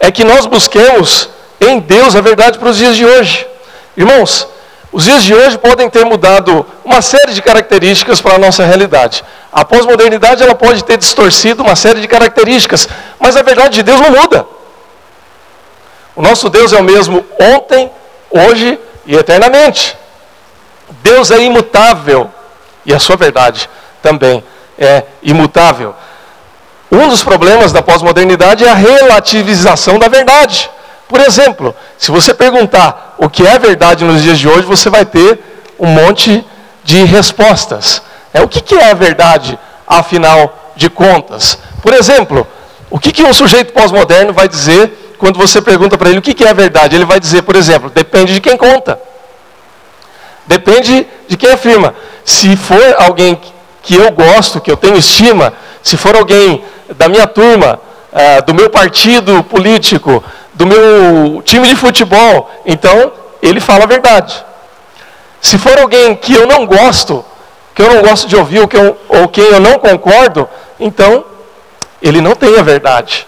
é 0.00 0.10
que 0.10 0.24
nós 0.24 0.46
busquemos 0.46 1.28
em 1.60 1.78
Deus 1.78 2.16
a 2.16 2.22
verdade 2.22 2.58
para 2.58 2.70
os 2.70 2.76
dias 2.78 2.96
de 2.96 3.04
hoje. 3.04 3.46
Irmãos, 3.94 4.48
os 4.90 5.04
dias 5.04 5.22
de 5.22 5.34
hoje 5.34 5.58
podem 5.58 5.88
ter 5.90 6.04
mudado 6.04 6.66
uma 6.84 7.02
série 7.02 7.34
de 7.34 7.42
características 7.42 8.20
para 8.20 8.34
a 8.34 8.38
nossa 8.38 8.64
realidade. 8.64 9.22
A 9.52 9.64
pós-modernidade 9.64 10.42
ela 10.42 10.54
pode 10.54 10.82
ter 10.82 10.96
distorcido 10.96 11.62
uma 11.62 11.76
série 11.76 12.00
de 12.00 12.08
características, 12.08 12.88
mas 13.18 13.36
a 13.36 13.42
verdade 13.42 13.74
de 13.74 13.82
Deus 13.82 14.00
não 14.00 14.10
muda. 14.10 14.46
O 16.16 16.22
nosso 16.22 16.48
Deus 16.48 16.72
é 16.72 16.78
o 16.78 16.82
mesmo 16.82 17.24
ontem, 17.38 17.90
hoje 18.30 18.78
e 19.06 19.14
eternamente. 19.14 19.96
Deus 21.02 21.30
é 21.30 21.38
imutável 21.38 22.30
e 22.84 22.92
a 22.92 22.98
sua 22.98 23.16
verdade 23.16 23.68
também 24.02 24.42
é 24.78 25.04
imutável. 25.22 25.94
Um 26.90 27.08
dos 27.08 27.22
problemas 27.22 27.72
da 27.72 27.82
pós-modernidade 27.82 28.64
é 28.64 28.70
a 28.70 28.74
relativização 28.74 29.98
da 29.98 30.08
verdade. 30.08 30.68
Por 31.08 31.20
exemplo, 31.20 31.74
se 31.96 32.10
você 32.10 32.34
perguntar 32.34 33.14
o 33.18 33.28
que 33.28 33.46
é 33.46 33.58
verdade 33.58 34.04
nos 34.04 34.22
dias 34.22 34.38
de 34.38 34.48
hoje, 34.48 34.62
você 34.62 34.90
vai 34.90 35.04
ter 35.04 35.38
um 35.78 35.86
monte 35.86 36.44
de 36.82 37.04
respostas. 37.04 38.02
É 38.32 38.40
o 38.42 38.48
que 38.48 38.74
é 38.74 38.90
a 38.90 38.94
verdade, 38.94 39.58
afinal 39.86 40.72
de 40.74 40.88
contas? 40.90 41.58
Por 41.82 41.92
exemplo, 41.94 42.46
o 42.88 42.98
que, 42.98 43.12
que 43.12 43.22
um 43.22 43.32
sujeito 43.32 43.72
pós-moderno 43.72 44.32
vai 44.32 44.48
dizer 44.48 45.14
quando 45.18 45.38
você 45.38 45.60
pergunta 45.60 45.98
para 45.98 46.08
ele 46.08 46.18
o 46.18 46.22
que, 46.22 46.34
que 46.34 46.44
é 46.44 46.48
a 46.48 46.54
verdade? 46.54 46.96
Ele 46.96 47.04
vai 47.04 47.20
dizer, 47.20 47.42
por 47.42 47.54
exemplo, 47.54 47.90
depende 47.90 48.34
de 48.34 48.40
quem 48.40 48.56
conta. 48.56 48.98
Depende 50.46 51.06
de 51.28 51.36
quem 51.36 51.50
afirma. 51.50 51.94
Se 52.24 52.56
for 52.56 52.96
alguém 52.98 53.40
que 53.82 53.94
eu 53.94 54.10
gosto, 54.10 54.60
que 54.60 54.70
eu 54.70 54.76
tenho 54.76 54.96
estima, 54.96 55.52
se 55.82 55.96
for 55.96 56.16
alguém 56.16 56.64
da 56.96 57.08
minha 57.08 57.26
turma, 57.26 57.80
é, 58.12 58.40
do 58.42 58.54
meu 58.54 58.68
partido 58.70 59.42
político, 59.44 60.22
do 60.54 60.66
meu 60.66 61.42
time 61.42 61.66
de 61.66 61.76
futebol, 61.76 62.50
então 62.66 63.12
ele 63.42 63.60
fala 63.60 63.84
a 63.84 63.86
verdade. 63.86 64.44
Se 65.40 65.56
for 65.58 65.78
alguém 65.78 66.14
que 66.14 66.34
eu 66.34 66.46
não 66.46 66.66
gosto, 66.66 67.24
que 67.74 67.82
eu 67.82 67.88
não 67.94 68.02
gosto 68.02 68.28
de 68.28 68.36
ouvir, 68.36 68.60
ou, 68.60 68.68
que 68.68 68.76
eu, 68.76 68.98
ou 69.08 69.28
quem 69.28 69.44
eu 69.44 69.60
não 69.60 69.78
concordo, 69.78 70.48
então 70.78 71.24
ele 72.02 72.20
não 72.20 72.34
tem 72.34 72.58
a 72.58 72.62
verdade. 72.62 73.26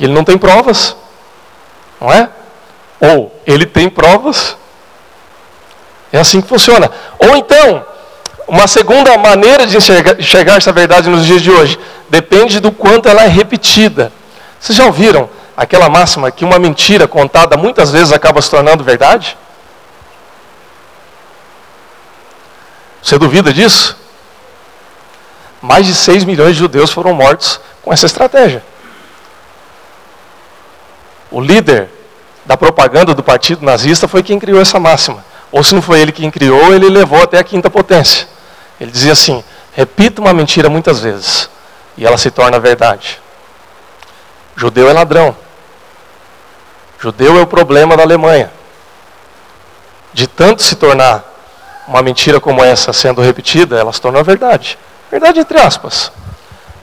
Ele 0.00 0.12
não 0.12 0.24
tem 0.24 0.38
provas, 0.38 0.96
não 2.00 2.12
é? 2.12 2.28
Ou 3.00 3.34
ele 3.46 3.66
tem 3.66 3.88
provas. 3.88 4.56
É 6.12 6.18
assim 6.18 6.40
que 6.40 6.48
funciona. 6.48 6.90
Ou 7.18 7.36
então, 7.36 7.84
uma 8.48 8.66
segunda 8.66 9.16
maneira 9.18 9.66
de 9.66 9.76
enxergar, 9.76 10.18
enxergar 10.18 10.56
essa 10.56 10.72
verdade 10.72 11.10
nos 11.10 11.26
dias 11.26 11.42
de 11.42 11.50
hoje 11.50 11.78
depende 12.08 12.58
do 12.58 12.72
quanto 12.72 13.06
ela 13.06 13.22
é 13.22 13.28
repetida. 13.28 14.10
Vocês 14.58 14.76
já 14.76 14.86
ouviram 14.86 15.28
aquela 15.54 15.88
máxima 15.90 16.30
que 16.30 16.46
uma 16.46 16.58
mentira 16.58 17.06
contada 17.06 17.58
muitas 17.58 17.90
vezes 17.90 18.10
acaba 18.10 18.40
se 18.40 18.50
tornando 18.50 18.82
verdade? 18.82 19.36
Você 23.02 23.18
duvida 23.18 23.52
disso? 23.52 23.96
Mais 25.60 25.86
de 25.86 25.94
6 25.94 26.24
milhões 26.24 26.54
de 26.54 26.60
judeus 26.60 26.90
foram 26.90 27.12
mortos 27.12 27.60
com 27.82 27.92
essa 27.92 28.06
estratégia. 28.06 28.64
O 31.30 31.40
líder 31.40 31.90
da 32.46 32.56
propaganda 32.56 33.14
do 33.14 33.22
partido 33.22 33.62
nazista 33.62 34.08
foi 34.08 34.22
quem 34.22 34.38
criou 34.38 34.60
essa 34.60 34.80
máxima. 34.80 35.22
Ou 35.52 35.62
se 35.62 35.74
não 35.74 35.82
foi 35.82 36.00
ele 36.00 36.12
quem 36.12 36.30
criou, 36.30 36.72
ele 36.72 36.88
levou 36.88 37.22
até 37.22 37.38
a 37.38 37.44
quinta 37.44 37.68
potência. 37.68 38.37
Ele 38.80 38.90
dizia 38.90 39.12
assim: 39.12 39.42
repita 39.72 40.20
uma 40.20 40.32
mentira 40.32 40.68
muitas 40.68 41.00
vezes 41.00 41.48
e 41.96 42.06
ela 42.06 42.16
se 42.16 42.30
torna 42.30 42.60
verdade. 42.60 43.20
Judeu 44.56 44.88
é 44.88 44.92
ladrão. 44.92 45.36
Judeu 47.00 47.38
é 47.38 47.42
o 47.42 47.46
problema 47.46 47.96
da 47.96 48.02
Alemanha. 48.02 48.50
De 50.12 50.26
tanto 50.26 50.62
se 50.62 50.74
tornar 50.76 51.24
uma 51.86 52.02
mentira 52.02 52.40
como 52.40 52.62
essa 52.62 52.92
sendo 52.92 53.20
repetida, 53.20 53.78
ela 53.78 53.92
se 53.92 54.00
torna 54.00 54.22
verdade. 54.22 54.78
Verdade 55.10 55.40
entre 55.40 55.58
aspas. 55.58 56.12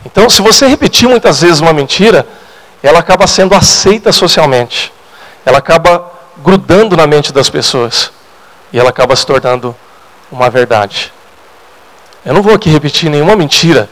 Então, 0.06 0.30
se 0.30 0.42
você 0.42 0.68
repetir 0.68 1.10
muitas 1.10 1.42
vezes 1.42 1.60
uma 1.60 1.74
mentira, 1.74 2.26
ela 2.82 3.00
acaba 3.00 3.26
sendo 3.26 3.56
aceita 3.56 4.12
socialmente. 4.12 4.94
Ela 5.46 5.58
acaba 5.58 6.12
grudando 6.38 6.96
na 6.96 7.08
mente 7.08 7.34
das 7.34 7.50
pessoas. 7.50 8.12
E 8.72 8.80
ela 8.80 8.90
acaba 8.90 9.16
se 9.16 9.26
tornando 9.26 9.76
uma 10.32 10.50
verdade. 10.50 11.12
Eu 12.26 12.34
não 12.34 12.42
vou 12.42 12.54
aqui 12.54 12.70
repetir 12.70 13.10
nenhuma 13.10 13.36
mentira 13.36 13.88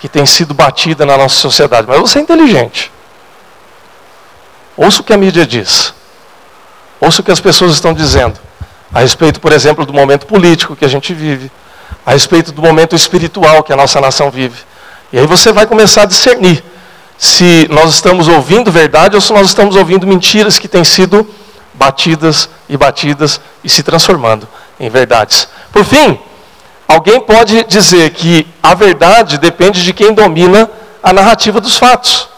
que 0.00 0.08
tem 0.08 0.24
sido 0.26 0.52
batida 0.52 1.06
na 1.06 1.16
nossa 1.16 1.36
sociedade, 1.36 1.86
mas 1.88 1.98
você 1.98 2.18
é 2.18 2.22
inteligente. 2.22 2.92
Ouça 4.76 5.00
o 5.00 5.04
que 5.04 5.12
a 5.12 5.16
mídia 5.16 5.46
diz. 5.46 5.92
Ouça 7.00 7.20
o 7.20 7.24
que 7.24 7.32
as 7.32 7.40
pessoas 7.40 7.72
estão 7.72 7.94
dizendo. 7.94 8.38
A 8.92 9.00
respeito, 9.00 9.40
por 9.40 9.52
exemplo, 9.52 9.84
do 9.84 9.92
momento 9.92 10.26
político 10.26 10.76
que 10.76 10.84
a 10.84 10.88
gente 10.88 11.12
vive. 11.14 11.50
A 12.04 12.12
respeito 12.12 12.52
do 12.52 12.62
momento 12.62 12.94
espiritual 12.94 13.62
que 13.62 13.72
a 13.72 13.76
nossa 13.76 14.00
nação 14.00 14.30
vive. 14.30 14.60
E 15.12 15.18
aí 15.18 15.26
você 15.26 15.50
vai 15.52 15.66
começar 15.66 16.02
a 16.02 16.06
discernir 16.06 16.62
se 17.16 17.66
nós 17.70 17.94
estamos 17.94 18.28
ouvindo 18.28 18.70
verdade 18.70 19.16
ou 19.16 19.20
se 19.20 19.32
nós 19.32 19.48
estamos 19.48 19.74
ouvindo 19.74 20.06
mentiras 20.06 20.58
que 20.58 20.68
têm 20.68 20.84
sido 20.84 21.28
batidas 21.74 22.48
e 22.68 22.76
batidas 22.76 23.40
e 23.64 23.68
se 23.68 23.82
transformando 23.82 24.46
em 24.78 24.88
verdades. 24.88 25.48
Por 25.72 25.84
fim, 25.84 26.18
alguém 26.88 27.20
pode 27.20 27.64
dizer 27.64 28.10
que 28.10 28.46
a 28.62 28.74
verdade 28.74 29.36
depende 29.36 29.84
de 29.84 29.92
quem 29.92 30.14
domina 30.14 30.68
a 31.02 31.12
narrativa 31.12 31.60
dos 31.60 31.76
fatos. 31.76 32.28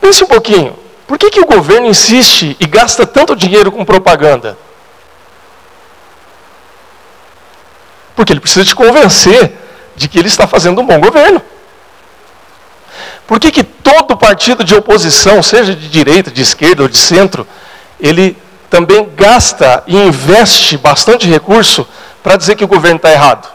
Pense 0.00 0.22
um 0.22 0.28
pouquinho. 0.28 0.78
Por 1.06 1.18
que, 1.18 1.30
que 1.30 1.40
o 1.40 1.46
governo 1.46 1.88
insiste 1.88 2.56
e 2.58 2.66
gasta 2.66 3.04
tanto 3.04 3.36
dinheiro 3.36 3.72
com 3.72 3.84
propaganda? 3.84 4.56
Porque 8.14 8.32
ele 8.32 8.40
precisa 8.40 8.64
te 8.64 8.74
convencer 8.74 9.52
de 9.96 10.08
que 10.08 10.18
ele 10.18 10.28
está 10.28 10.46
fazendo 10.46 10.80
um 10.80 10.86
bom 10.86 11.00
governo. 11.00 11.42
Por 13.26 13.40
que, 13.40 13.50
que 13.50 13.64
todo 13.64 14.16
partido 14.16 14.64
de 14.64 14.74
oposição, 14.74 15.42
seja 15.42 15.74
de 15.74 15.88
direita, 15.88 16.30
de 16.30 16.42
esquerda 16.42 16.82
ou 16.82 16.88
de 16.88 16.96
centro, 16.96 17.46
ele 18.00 18.36
também 18.70 19.08
gasta 19.14 19.82
e 19.86 19.96
investe 19.96 20.76
bastante 20.78 21.26
recurso 21.28 21.86
para 22.22 22.36
dizer 22.36 22.56
que 22.56 22.64
o 22.64 22.68
governo 22.68 22.96
está 22.96 23.10
errado? 23.10 23.48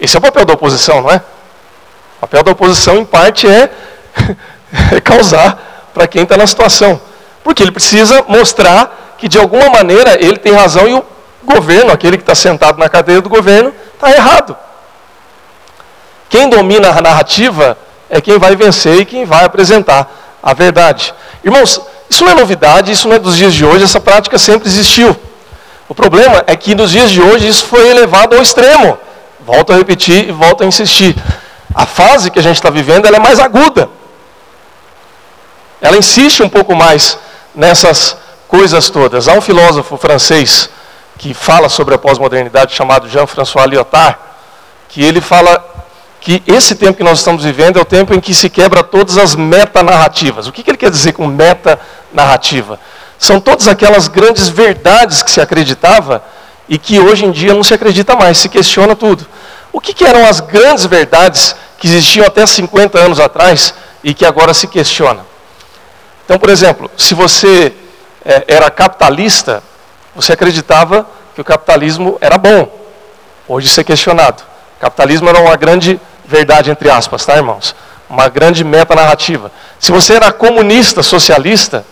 Esse 0.00 0.16
é 0.16 0.18
o 0.18 0.22
papel 0.22 0.44
da 0.44 0.54
oposição, 0.54 1.02
não 1.02 1.10
é? 1.10 1.16
O 2.16 2.20
papel 2.20 2.42
da 2.42 2.52
oposição, 2.52 2.96
em 2.96 3.04
parte, 3.04 3.48
é 3.48 3.70
é 4.94 5.00
causar 5.00 5.90
para 5.94 6.06
quem 6.06 6.22
está 6.22 6.36
na 6.36 6.46
situação. 6.46 7.00
Porque 7.42 7.62
ele 7.62 7.72
precisa 7.72 8.24
mostrar 8.28 9.16
que 9.18 9.28
de 9.28 9.38
alguma 9.38 9.68
maneira 9.68 10.14
ele 10.22 10.36
tem 10.36 10.52
razão 10.52 10.86
e 10.86 10.94
o 10.94 11.04
governo, 11.44 11.92
aquele 11.92 12.16
que 12.16 12.22
está 12.22 12.34
sentado 12.34 12.78
na 12.78 12.88
cadeira 12.88 13.20
do 13.20 13.28
governo, 13.28 13.72
está 13.94 14.10
errado. 14.10 14.56
Quem 16.28 16.48
domina 16.48 16.90
a 16.90 17.00
narrativa 17.00 17.76
é 18.10 18.20
quem 18.20 18.38
vai 18.38 18.54
vencer 18.54 19.00
e 19.00 19.04
quem 19.04 19.24
vai 19.24 19.44
apresentar 19.44 20.10
a 20.42 20.52
verdade. 20.52 21.14
Irmãos, 21.42 21.80
isso 22.08 22.24
não 22.24 22.32
é 22.32 22.34
novidade, 22.34 22.92
isso 22.92 23.08
não 23.08 23.16
é 23.16 23.18
dos 23.18 23.36
dias 23.36 23.54
de 23.54 23.64
hoje, 23.64 23.84
essa 23.84 24.00
prática 24.00 24.38
sempre 24.38 24.68
existiu. 24.68 25.16
O 25.88 25.94
problema 25.94 26.44
é 26.46 26.54
que 26.54 26.74
nos 26.74 26.90
dias 26.90 27.10
de 27.10 27.22
hoje 27.22 27.48
isso 27.48 27.64
foi 27.64 27.88
elevado 27.88 28.36
ao 28.36 28.42
extremo. 28.42 28.98
Volto 29.40 29.72
a 29.72 29.76
repetir 29.76 30.28
e 30.28 30.32
volto 30.32 30.62
a 30.62 30.66
insistir. 30.66 31.16
A 31.74 31.86
fase 31.86 32.30
que 32.30 32.38
a 32.38 32.42
gente 32.42 32.56
está 32.56 32.68
vivendo 32.68 33.06
é 33.06 33.18
mais 33.18 33.38
aguda. 33.38 33.88
Ela 35.80 35.96
insiste 35.96 36.42
um 36.42 36.48
pouco 36.48 36.74
mais 36.74 37.18
nessas 37.54 38.16
coisas 38.46 38.90
todas. 38.90 39.28
Há 39.28 39.32
um 39.32 39.40
filósofo 39.40 39.96
francês 39.96 40.68
que 41.16 41.32
fala 41.32 41.68
sobre 41.68 41.94
a 41.94 41.98
pós-modernidade 41.98 42.74
chamado 42.74 43.08
Jean-François 43.08 43.66
Lyotard, 43.66 44.18
que 44.88 45.02
ele 45.02 45.20
fala 45.20 45.64
que 46.20 46.42
esse 46.46 46.74
tempo 46.74 46.98
que 46.98 47.04
nós 47.04 47.18
estamos 47.18 47.44
vivendo 47.44 47.78
é 47.78 47.82
o 47.82 47.84
tempo 47.84 48.12
em 48.12 48.20
que 48.20 48.34
se 48.34 48.50
quebra 48.50 48.82
todas 48.82 49.16
as 49.16 49.34
metanarrativas. 49.34 50.46
O 50.46 50.52
que 50.52 50.68
ele 50.68 50.76
quer 50.76 50.90
dizer 50.90 51.12
com 51.12 51.26
metanarrativa? 51.26 52.78
São 53.18 53.40
todas 53.40 53.66
aquelas 53.66 54.06
grandes 54.06 54.48
verdades 54.48 55.22
que 55.22 55.30
se 55.30 55.40
acreditava 55.40 56.22
e 56.68 56.78
que 56.78 57.00
hoje 57.00 57.24
em 57.24 57.30
dia 57.32 57.52
não 57.52 57.64
se 57.64 57.74
acredita 57.74 58.14
mais, 58.14 58.38
se 58.38 58.48
questiona 58.48 58.94
tudo. 58.94 59.26
O 59.72 59.80
que, 59.80 59.92
que 59.92 60.04
eram 60.04 60.26
as 60.26 60.40
grandes 60.40 60.86
verdades 60.86 61.56
que 61.78 61.88
existiam 61.88 62.26
até 62.26 62.46
50 62.46 62.98
anos 62.98 63.18
atrás 63.18 63.74
e 64.04 64.14
que 64.14 64.24
agora 64.24 64.54
se 64.54 64.66
questiona? 64.66 65.26
Então, 66.24 66.38
por 66.38 66.50
exemplo, 66.50 66.90
se 66.96 67.14
você 67.14 67.72
é, 68.24 68.44
era 68.46 68.70
capitalista, 68.70 69.62
você 70.14 70.32
acreditava 70.32 71.06
que 71.34 71.40
o 71.40 71.44
capitalismo 71.44 72.18
era 72.20 72.36
bom. 72.36 72.68
Hoje 73.48 73.66
isso 73.66 73.80
é 73.80 73.84
questionado. 73.84 74.42
O 74.76 74.80
capitalismo 74.80 75.28
era 75.28 75.40
uma 75.40 75.56
grande 75.56 76.00
verdade, 76.24 76.70
entre 76.70 76.90
aspas, 76.90 77.24
tá, 77.24 77.36
irmãos? 77.36 77.74
Uma 78.08 78.28
grande 78.28 78.62
meta 78.62 78.94
narrativa. 78.94 79.50
Se 79.80 79.90
você 79.90 80.14
era 80.14 80.30
comunista, 80.30 81.02
socialista, 81.02 81.84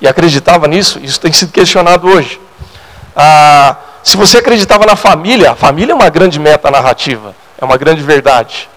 e 0.00 0.08
acreditava 0.08 0.66
nisso, 0.68 0.98
isso 1.02 1.20
tem 1.20 1.32
sido 1.32 1.52
questionado 1.52 2.08
hoje. 2.08 2.40
Ah, 3.16 3.76
se 4.02 4.16
você 4.16 4.38
acreditava 4.38 4.84
na 4.84 4.96
família, 4.96 5.52
a 5.52 5.54
família 5.54 5.92
é 5.92 5.94
uma 5.94 6.10
grande 6.10 6.38
meta 6.38 6.70
narrativa, 6.70 7.34
é 7.58 7.64
uma 7.64 7.76
grande 7.76 8.02
verdade. 8.02 8.68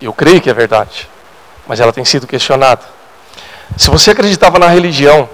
Eu 0.00 0.12
creio 0.12 0.40
que 0.40 0.50
é 0.50 0.54
verdade, 0.54 1.08
mas 1.66 1.80
ela 1.80 1.92
tem 1.92 2.04
sido 2.04 2.26
questionada. 2.26 2.82
Se 3.76 3.90
você 3.90 4.10
acreditava 4.10 4.58
na 4.58 4.66
religião, 4.68 5.28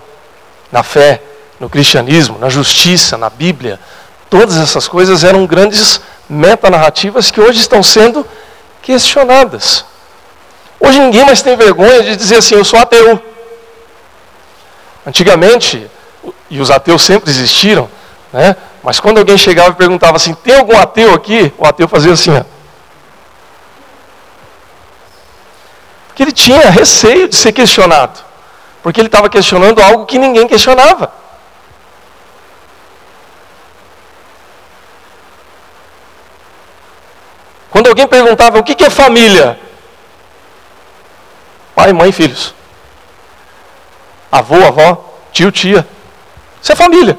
na 0.71 0.83
fé, 0.83 1.23
no 1.59 1.69
cristianismo, 1.69 2.39
na 2.39 2.49
justiça, 2.49 3.17
na 3.17 3.31
Bíblia, 3.31 3.81
todas 4.29 4.57
essas 4.57 4.87
coisas 4.87 5.25
eram 5.25 5.47
grandes 5.47 6.01
metanarrativas 6.29 7.31
que 7.31 7.41
hoje 7.41 7.59
estão 7.59 7.83
sendo 7.83 8.27
questionadas. 8.83 9.85
Hoje 10.79 10.99
ninguém 10.99 11.25
mais 11.25 11.43
tem 11.43 11.57
vergonha 11.57 12.03
de 12.03 12.17
dizer 12.17 12.37
assim, 12.37 12.55
eu 12.55 12.65
sou 12.65 12.79
ateu. 12.79 13.30
Antigamente, 15.07 15.91
e 16.49 16.61
os 16.61 16.71
ateus 16.71 17.03
sempre 17.03 17.31
existiram, 17.31 17.89
né? 18.33 18.55
mas 18.83 19.01
quando 19.01 19.19
alguém 19.19 19.39
chegava 19.39 19.71
e 19.71 19.75
perguntava 19.75 20.17
assim, 20.17 20.35
tem 20.35 20.57
algum 20.57 20.79
ateu 20.79 21.15
aqui? 21.15 21.53
O 21.57 21.67
ateu 21.67 21.89
fazia 21.89 22.13
assim, 22.13 22.31
ó. 22.37 22.45
Porque 26.09 26.23
ele 26.23 26.33
tinha 26.33 26.71
receio 26.71 27.29
de 27.29 27.37
ser 27.37 27.53
questionado. 27.53 28.21
Porque 28.83 29.01
ele 29.01 29.09
estava 29.09 29.29
questionando 29.29 29.81
algo 29.81 30.07
que 30.07 30.19
ninguém 30.19 30.47
questionava. 30.47 31.13
Quando 37.71 37.89
alguém 37.89 38.07
perguntava 38.07 38.59
o 38.59 38.65
que 38.65 38.85
é 38.85 38.91
família? 38.91 39.59
Pai, 41.75 41.93
mãe 41.93 42.13
filhos. 42.13 42.55
Avô, 44.31 44.65
avó, 44.65 45.05
tio, 45.33 45.51
tia. 45.51 45.87
Isso 46.63 46.73
é 46.73 46.77
família. 46.77 47.19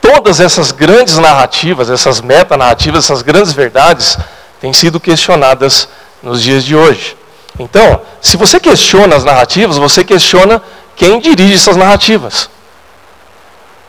Todas 0.00 0.40
essas 0.40 0.72
grandes 0.72 1.18
narrativas, 1.18 1.90
essas 1.90 2.20
metanarrativas, 2.20 3.04
essas 3.04 3.22
grandes 3.22 3.52
verdades, 3.52 4.16
têm 4.60 4.72
sido 4.72 4.98
questionadas 4.98 5.88
nos 6.22 6.42
dias 6.42 6.64
de 6.64 6.74
hoje. 6.74 7.16
Então, 7.58 8.00
se 8.20 8.36
você 8.36 8.58
questiona 8.58 9.16
as 9.16 9.24
narrativas, 9.24 9.76
você 9.76 10.04
questiona 10.04 10.62
quem 10.96 11.20
dirige 11.20 11.54
essas 11.54 11.76
narrativas. 11.76 12.48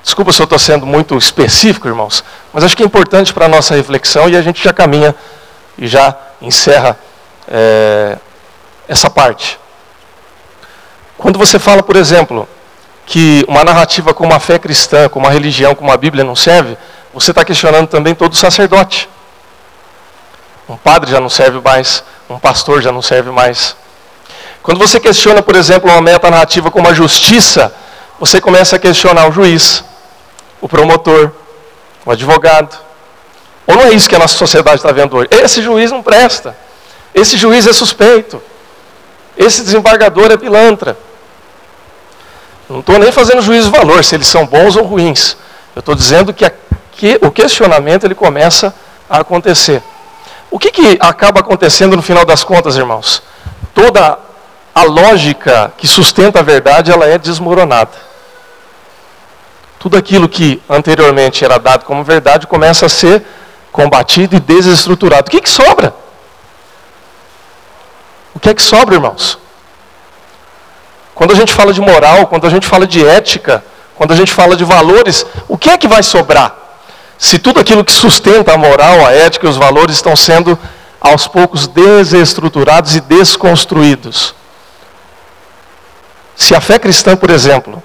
Desculpa 0.03 0.31
se 0.31 0.41
eu 0.41 0.45
estou 0.45 0.59
sendo 0.59 0.85
muito 0.85 1.17
específico, 1.17 1.87
irmãos, 1.87 2.23
mas 2.51 2.63
acho 2.63 2.75
que 2.75 2.83
é 2.83 2.85
importante 2.85 3.33
para 3.33 3.45
a 3.45 3.49
nossa 3.49 3.75
reflexão 3.75 4.27
e 4.29 4.35
a 4.35 4.41
gente 4.41 4.63
já 4.63 4.73
caminha 4.73 5.15
e 5.81 5.87
já 5.87 6.15
encerra 6.39 6.95
é, 7.47 8.15
essa 8.87 9.09
parte. 9.09 9.59
Quando 11.17 11.39
você 11.39 11.57
fala, 11.57 11.81
por 11.81 11.95
exemplo, 11.95 12.47
que 13.03 13.43
uma 13.47 13.63
narrativa 13.63 14.13
como 14.13 14.31
a 14.31 14.39
fé 14.39 14.59
cristã, 14.59 15.09
como 15.09 15.27
a 15.27 15.31
religião, 15.31 15.73
como 15.73 15.91
a 15.91 15.97
Bíblia 15.97 16.23
não 16.23 16.35
serve, 16.35 16.77
você 17.11 17.31
está 17.31 17.43
questionando 17.43 17.87
também 17.87 18.13
todo 18.13 18.35
sacerdote. 18.35 19.09
Um 20.69 20.77
padre 20.77 21.11
já 21.11 21.19
não 21.19 21.29
serve 21.29 21.59
mais, 21.59 22.03
um 22.29 22.37
pastor 22.37 22.79
já 22.79 22.91
não 22.91 23.01
serve 23.01 23.31
mais. 23.31 23.75
Quando 24.61 24.77
você 24.77 24.99
questiona, 24.99 25.41
por 25.41 25.55
exemplo, 25.55 25.89
uma 25.89 26.01
meta 26.01 26.29
narrativa 26.29 26.69
como 26.69 26.87
a 26.87 26.93
justiça, 26.93 27.73
você 28.19 28.39
começa 28.39 28.75
a 28.75 28.79
questionar 28.79 29.27
o 29.27 29.31
juiz, 29.31 29.83
o 30.61 30.69
promotor, 30.69 31.31
o 32.05 32.11
advogado. 32.11 32.90
Ou 33.71 33.77
não 33.77 33.83
é 33.85 33.93
isso 33.93 34.09
que 34.09 34.15
a 34.15 34.19
nossa 34.19 34.35
sociedade 34.35 34.77
está 34.77 34.91
vendo 34.91 35.15
hoje? 35.15 35.29
Esse 35.31 35.61
juiz 35.61 35.91
não 35.91 36.03
presta. 36.03 36.57
Esse 37.15 37.37
juiz 37.37 37.65
é 37.65 37.71
suspeito. 37.71 38.41
Esse 39.37 39.63
desembargador 39.63 40.29
é 40.29 40.35
pilantra. 40.35 40.97
Não 42.69 42.81
estou 42.81 42.99
nem 42.99 43.13
fazendo 43.13 43.41
juízo 43.41 43.71
de 43.71 43.77
valor, 43.77 44.03
se 44.03 44.15
eles 44.15 44.27
são 44.27 44.45
bons 44.45 44.75
ou 44.75 44.83
ruins. 44.83 45.37
Eu 45.73 45.79
estou 45.79 45.95
dizendo 45.95 46.33
que, 46.33 46.51
que, 46.91 47.17
o 47.21 47.31
questionamento 47.31 48.03
ele 48.03 48.13
começa 48.13 48.75
a 49.09 49.19
acontecer. 49.19 49.81
O 50.49 50.59
que, 50.59 50.69
que 50.69 50.97
acaba 50.99 51.39
acontecendo 51.39 51.95
no 51.95 52.01
final 52.01 52.25
das 52.25 52.43
contas, 52.43 52.75
irmãos? 52.75 53.23
Toda 53.73 54.19
a 54.75 54.83
lógica 54.83 55.71
que 55.77 55.87
sustenta 55.87 56.39
a 56.39 56.43
verdade, 56.43 56.91
ela 56.91 57.05
é 57.05 57.17
desmoronada. 57.17 57.91
Tudo 59.79 59.95
aquilo 59.95 60.27
que 60.27 60.61
anteriormente 60.69 61.45
era 61.45 61.57
dado 61.57 61.85
como 61.85 62.03
verdade 62.03 62.47
começa 62.47 62.85
a 62.85 62.89
ser 62.89 63.23
combatido 63.71 64.35
e 64.35 64.39
desestruturado. 64.39 65.27
O 65.27 65.31
que, 65.31 65.41
que 65.41 65.49
sobra? 65.49 65.93
O 68.33 68.39
que 68.39 68.49
é 68.49 68.53
que 68.53 68.61
sobra, 68.61 68.95
irmãos? 68.95 69.37
Quando 71.13 71.31
a 71.31 71.35
gente 71.35 71.53
fala 71.53 71.73
de 71.73 71.81
moral, 71.81 72.27
quando 72.27 72.47
a 72.47 72.49
gente 72.49 72.67
fala 72.67 72.87
de 72.87 73.05
ética, 73.05 73.63
quando 73.95 74.11
a 74.11 74.15
gente 74.15 74.33
fala 74.33 74.55
de 74.55 74.63
valores, 74.63 75.25
o 75.47 75.57
que 75.57 75.69
é 75.69 75.77
que 75.77 75.87
vai 75.87 76.01
sobrar? 76.01 76.55
Se 77.17 77.37
tudo 77.37 77.59
aquilo 77.59 77.85
que 77.85 77.91
sustenta 77.91 78.53
a 78.53 78.57
moral, 78.57 79.05
a 79.05 79.11
ética 79.11 79.45
e 79.45 79.49
os 79.49 79.57
valores 79.57 79.95
estão 79.95 80.15
sendo 80.15 80.57
aos 80.99 81.27
poucos 81.27 81.67
desestruturados 81.67 82.95
e 82.95 83.01
desconstruídos. 83.01 84.33
Se 86.35 86.55
a 86.55 86.61
fé 86.61 86.79
cristã, 86.79 87.15
por 87.15 87.29
exemplo, 87.29 87.83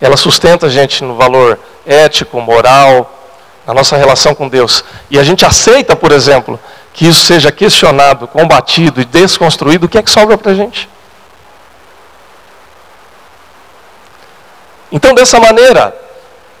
ela 0.00 0.16
sustenta 0.16 0.66
a 0.66 0.68
gente 0.68 1.04
no 1.04 1.14
valor 1.14 1.58
ético, 1.86 2.40
moral, 2.40 3.21
na 3.66 3.74
nossa 3.74 3.96
relação 3.96 4.34
com 4.34 4.48
Deus, 4.48 4.84
e 5.10 5.18
a 5.18 5.22
gente 5.22 5.44
aceita, 5.44 5.94
por 5.94 6.12
exemplo, 6.12 6.58
que 6.92 7.06
isso 7.06 7.24
seja 7.24 7.50
questionado, 7.50 8.26
combatido 8.26 9.00
e 9.00 9.04
desconstruído, 9.04 9.86
o 9.86 9.88
que 9.88 9.98
é 9.98 10.02
que 10.02 10.10
sobra 10.10 10.36
para 10.36 10.52
a 10.52 10.54
gente? 10.54 10.88
Então, 14.90 15.14
dessa 15.14 15.40
maneira, 15.40 15.94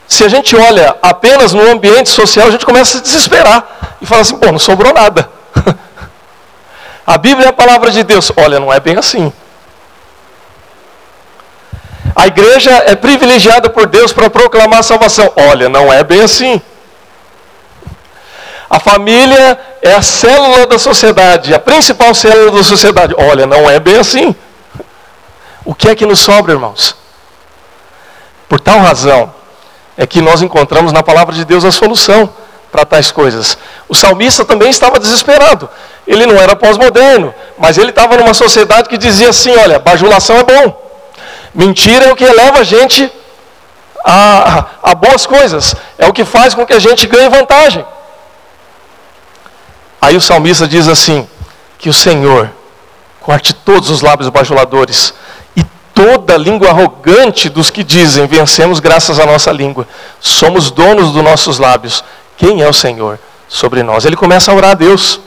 se 0.08 0.24
a 0.24 0.28
gente 0.28 0.56
olha 0.56 0.96
apenas 1.02 1.52
no 1.52 1.70
ambiente 1.70 2.08
social, 2.08 2.48
a 2.48 2.50
gente 2.50 2.64
começa 2.64 2.96
a 2.96 3.00
se 3.00 3.02
desesperar 3.02 3.96
e 4.00 4.06
fala 4.06 4.22
assim: 4.22 4.36
pô, 4.36 4.50
não 4.50 4.58
sobrou 4.58 4.92
nada. 4.92 5.30
a 7.06 7.18
Bíblia 7.18 7.46
é 7.46 7.48
a 7.50 7.52
palavra 7.52 7.90
de 7.90 8.02
Deus. 8.02 8.32
Olha, 8.36 8.58
não 8.58 8.72
é 8.72 8.80
bem 8.80 8.96
assim. 8.96 9.30
A 12.14 12.26
igreja 12.26 12.70
é 12.86 12.94
privilegiada 12.94 13.70
por 13.70 13.86
Deus 13.86 14.12
para 14.12 14.28
proclamar 14.30 14.80
a 14.80 14.82
salvação. 14.82 15.30
Olha, 15.36 15.68
não 15.68 15.92
é 15.92 16.02
bem 16.02 16.22
assim. 16.22 16.60
A 18.72 18.80
família 18.80 19.60
é 19.82 19.92
a 19.92 20.00
célula 20.00 20.66
da 20.66 20.78
sociedade, 20.78 21.52
a 21.52 21.58
principal 21.58 22.14
célula 22.14 22.52
da 22.52 22.64
sociedade. 22.64 23.14
Olha, 23.18 23.46
não 23.46 23.68
é 23.68 23.78
bem 23.78 23.98
assim. 23.98 24.34
O 25.62 25.74
que 25.74 25.90
é 25.90 25.94
que 25.94 26.06
nos 26.06 26.20
sobra, 26.20 26.54
irmãos? 26.54 26.96
Por 28.48 28.58
tal 28.58 28.78
razão 28.78 29.30
é 29.94 30.06
que 30.06 30.22
nós 30.22 30.40
encontramos 30.40 30.90
na 30.90 31.02
palavra 31.02 31.34
de 31.34 31.44
Deus 31.44 31.66
a 31.66 31.70
solução 31.70 32.32
para 32.70 32.86
tais 32.86 33.12
coisas. 33.12 33.58
O 33.90 33.94
salmista 33.94 34.42
também 34.42 34.70
estava 34.70 34.98
desesperado. 34.98 35.68
Ele 36.06 36.24
não 36.24 36.36
era 36.36 36.56
pós-moderno, 36.56 37.34
mas 37.58 37.76
ele 37.76 37.90
estava 37.90 38.16
numa 38.16 38.32
sociedade 38.32 38.88
que 38.88 38.96
dizia 38.96 39.28
assim: 39.28 39.54
olha, 39.54 39.78
bajulação 39.78 40.38
é 40.38 40.44
bom. 40.44 40.92
Mentira 41.54 42.06
é 42.06 42.10
o 42.10 42.16
que 42.16 42.24
leva 42.24 42.60
a 42.60 42.64
gente 42.64 43.12
a, 44.02 44.64
a 44.82 44.94
boas 44.94 45.26
coisas, 45.26 45.74
é 45.98 46.06
o 46.06 46.12
que 46.14 46.24
faz 46.24 46.54
com 46.54 46.64
que 46.64 46.72
a 46.72 46.78
gente 46.78 47.06
ganhe 47.06 47.28
vantagem. 47.28 47.84
Aí 50.02 50.16
o 50.16 50.20
salmista 50.20 50.68
diz 50.68 50.86
assim: 50.86 51.26
que 51.78 51.88
o 51.88 51.94
Senhor 51.94 52.50
corte 53.20 53.54
todos 53.54 53.88
os 53.88 54.02
lábios 54.02 54.28
bajuladores 54.28 55.14
toda 55.94 56.36
língua 56.36 56.70
arrogante 56.70 57.48
dos 57.48 57.70
que 57.70 57.84
dizem: 57.84 58.26
vencemos 58.26 58.80
graças 58.80 59.18
à 59.18 59.26
nossa 59.26 59.52
língua, 59.52 59.86
somos 60.20 60.70
donos 60.70 61.12
dos 61.12 61.22
nossos 61.22 61.58
lábios. 61.58 62.04
Quem 62.36 62.62
é 62.62 62.68
o 62.68 62.72
Senhor 62.72 63.18
sobre 63.48 63.82
nós? 63.82 64.04
Ele 64.04 64.16
começa 64.16 64.50
a 64.50 64.54
orar 64.54 64.72
a 64.72 64.74
Deus. 64.74 65.20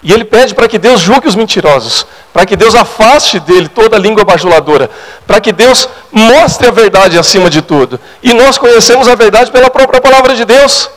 E 0.00 0.12
ele 0.12 0.24
pede 0.24 0.54
para 0.54 0.68
que 0.68 0.78
Deus 0.78 1.00
julgue 1.00 1.26
os 1.26 1.34
mentirosos, 1.34 2.06
para 2.32 2.46
que 2.46 2.54
Deus 2.54 2.72
afaste 2.76 3.40
dele 3.40 3.66
toda 3.66 3.96
a 3.96 3.98
língua 3.98 4.24
bajuladora, 4.24 4.88
para 5.26 5.40
que 5.40 5.52
Deus 5.52 5.88
mostre 6.12 6.68
a 6.68 6.70
verdade 6.70 7.18
acima 7.18 7.50
de 7.50 7.60
tudo. 7.60 7.98
E 8.22 8.32
nós 8.32 8.56
conhecemos 8.56 9.08
a 9.08 9.16
verdade 9.16 9.50
pela 9.50 9.68
própria 9.68 10.00
palavra 10.00 10.36
de 10.36 10.44
Deus. 10.44 10.88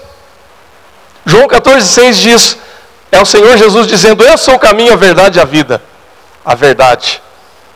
João 1.26 1.48
14,6 1.48 2.14
diz: 2.14 2.58
é 3.12 3.22
o 3.22 3.26
Senhor 3.26 3.58
Jesus 3.58 3.88
dizendo: 3.88 4.24
Eu 4.24 4.38
sou 4.38 4.56
o 4.56 4.60
caminho, 4.60 4.94
a 4.94 4.98
verdade 4.98 5.38
e 5.38 5.42
a 5.42 5.46
vida. 5.46 5.82
A 6.44 6.56
verdade, 6.56 7.22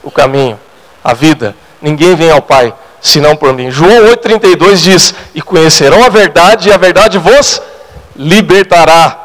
o 0.04 0.10
caminho 0.10 0.60
a 1.06 1.14
vida. 1.14 1.56
Ninguém 1.80 2.16
vem 2.16 2.32
ao 2.32 2.42
Pai 2.42 2.74
senão 3.00 3.36
por 3.36 3.54
mim. 3.54 3.70
João 3.70 4.08
8,32 4.08 4.78
diz: 4.78 5.14
E 5.36 5.42
conhecerão 5.42 6.04
a 6.04 6.10
verdade, 6.10 6.70
e 6.70 6.74
a 6.74 6.78
verdade 6.78 7.20
vos 7.20 7.62
libertará. 8.16 9.22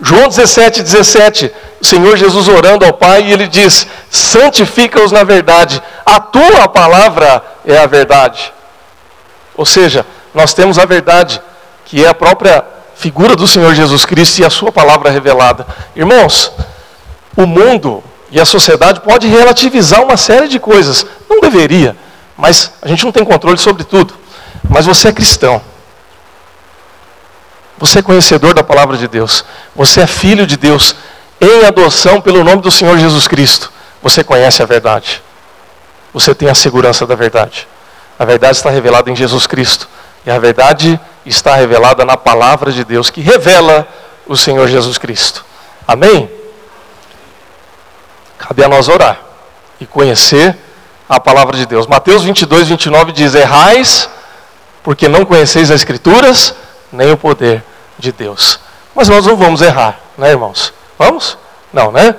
João 0.00 0.28
17, 0.28 0.82
17, 0.82 1.52
o 1.80 1.84
Senhor 1.84 2.16
Jesus 2.16 2.46
orando 2.46 2.84
ao 2.84 2.92
Pai, 2.92 3.24
e 3.24 3.32
ele 3.32 3.48
diz: 3.48 3.88
Santifica-os 4.08 5.10
na 5.10 5.24
verdade, 5.24 5.82
a 6.04 6.20
tua 6.20 6.68
palavra 6.68 7.42
é 7.66 7.76
a 7.76 7.86
verdade. 7.86 8.52
Ou 9.56 9.66
seja, 9.66 10.06
nós 10.32 10.54
temos 10.54 10.78
a 10.78 10.84
verdade, 10.84 11.42
que 11.86 12.04
é 12.04 12.08
a 12.08 12.14
própria 12.14 12.64
figura 12.96 13.36
do 13.36 13.46
Senhor 13.46 13.74
Jesus 13.74 14.04
Cristo 14.04 14.40
e 14.40 14.44
a 14.44 14.50
sua 14.50 14.72
palavra 14.72 15.10
revelada. 15.10 15.66
Irmãos, 15.94 16.50
o 17.36 17.46
mundo 17.46 18.02
e 18.30 18.40
a 18.40 18.44
sociedade 18.44 19.00
pode 19.00 19.28
relativizar 19.28 20.02
uma 20.02 20.16
série 20.16 20.48
de 20.48 20.58
coisas. 20.58 21.06
Não 21.28 21.40
deveria, 21.40 21.96
mas 22.36 22.72
a 22.82 22.88
gente 22.88 23.04
não 23.04 23.12
tem 23.12 23.24
controle 23.24 23.58
sobre 23.58 23.84
tudo. 23.84 24.14
Mas 24.68 24.86
você 24.86 25.08
é 25.08 25.12
cristão. 25.12 25.60
Você 27.78 27.98
é 27.98 28.02
conhecedor 28.02 28.54
da 28.54 28.64
palavra 28.64 28.96
de 28.96 29.06
Deus. 29.06 29.44
Você 29.74 30.00
é 30.00 30.06
filho 30.06 30.46
de 30.46 30.56
Deus 30.56 30.96
em 31.40 31.66
adoção 31.66 32.20
pelo 32.20 32.42
nome 32.42 32.62
do 32.62 32.70
Senhor 32.70 32.98
Jesus 32.98 33.28
Cristo. 33.28 33.70
Você 34.02 34.24
conhece 34.24 34.62
a 34.62 34.66
verdade. 34.66 35.22
Você 36.12 36.34
tem 36.34 36.48
a 36.48 36.54
segurança 36.54 37.06
da 37.06 37.14
verdade. 37.14 37.68
A 38.18 38.24
verdade 38.24 38.56
está 38.56 38.70
revelada 38.70 39.10
em 39.10 39.16
Jesus 39.16 39.46
Cristo. 39.46 39.86
E 40.26 40.30
a 40.30 40.38
verdade 40.40 40.98
está 41.24 41.54
revelada 41.54 42.04
na 42.04 42.16
palavra 42.16 42.72
de 42.72 42.84
Deus 42.84 43.10
que 43.10 43.20
revela 43.20 43.86
o 44.26 44.36
Senhor 44.36 44.66
Jesus 44.66 44.98
Cristo. 44.98 45.44
Amém? 45.86 46.28
Cabe 48.36 48.64
a 48.64 48.68
nós 48.68 48.88
orar 48.88 49.20
e 49.80 49.86
conhecer 49.86 50.56
a 51.08 51.20
palavra 51.20 51.56
de 51.56 51.64
Deus. 51.64 51.86
Mateus 51.86 52.24
22, 52.24 52.68
29 52.68 53.12
diz: 53.12 53.36
Errais, 53.36 54.10
porque 54.82 55.08
não 55.08 55.24
conheceis 55.24 55.70
as 55.70 55.76
Escrituras, 55.76 56.54
nem 56.90 57.12
o 57.12 57.16
poder 57.16 57.62
de 57.96 58.10
Deus. 58.10 58.58
Mas 58.96 59.08
nós 59.08 59.24
não 59.26 59.36
vamos 59.36 59.62
errar, 59.62 60.00
né, 60.18 60.30
irmãos? 60.30 60.74
Vamos? 60.98 61.38
Não, 61.72 61.92
né? 61.92 62.16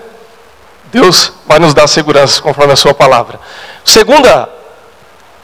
Deus 0.85 1.33
vai 1.45 1.59
nos 1.59 1.73
dar 1.73 1.87
segurança 1.87 2.41
conforme 2.41 2.71
a 2.71 2.77
Sua 2.77 2.93
palavra. 2.93 3.37
Segunda, 3.83 4.47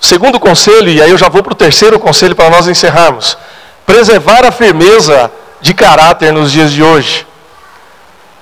segundo 0.06 0.39
conselho, 0.39 0.89
e 0.89 1.02
aí 1.02 1.10
eu 1.10 1.18
já 1.18 1.30
vou 1.30 1.42
para 1.42 1.54
o 1.54 1.56
terceiro 1.56 2.00
conselho 2.00 2.36
para 2.36 2.50
nós 2.50 2.68
encerrarmos: 2.68 3.38
preservar 3.86 4.46
a 4.46 4.52
firmeza 4.52 5.32
de 5.62 5.74
caráter 5.74 6.34
nos 6.34 6.52
dias 6.52 6.72
de 6.72 6.84
hoje. 6.84 7.26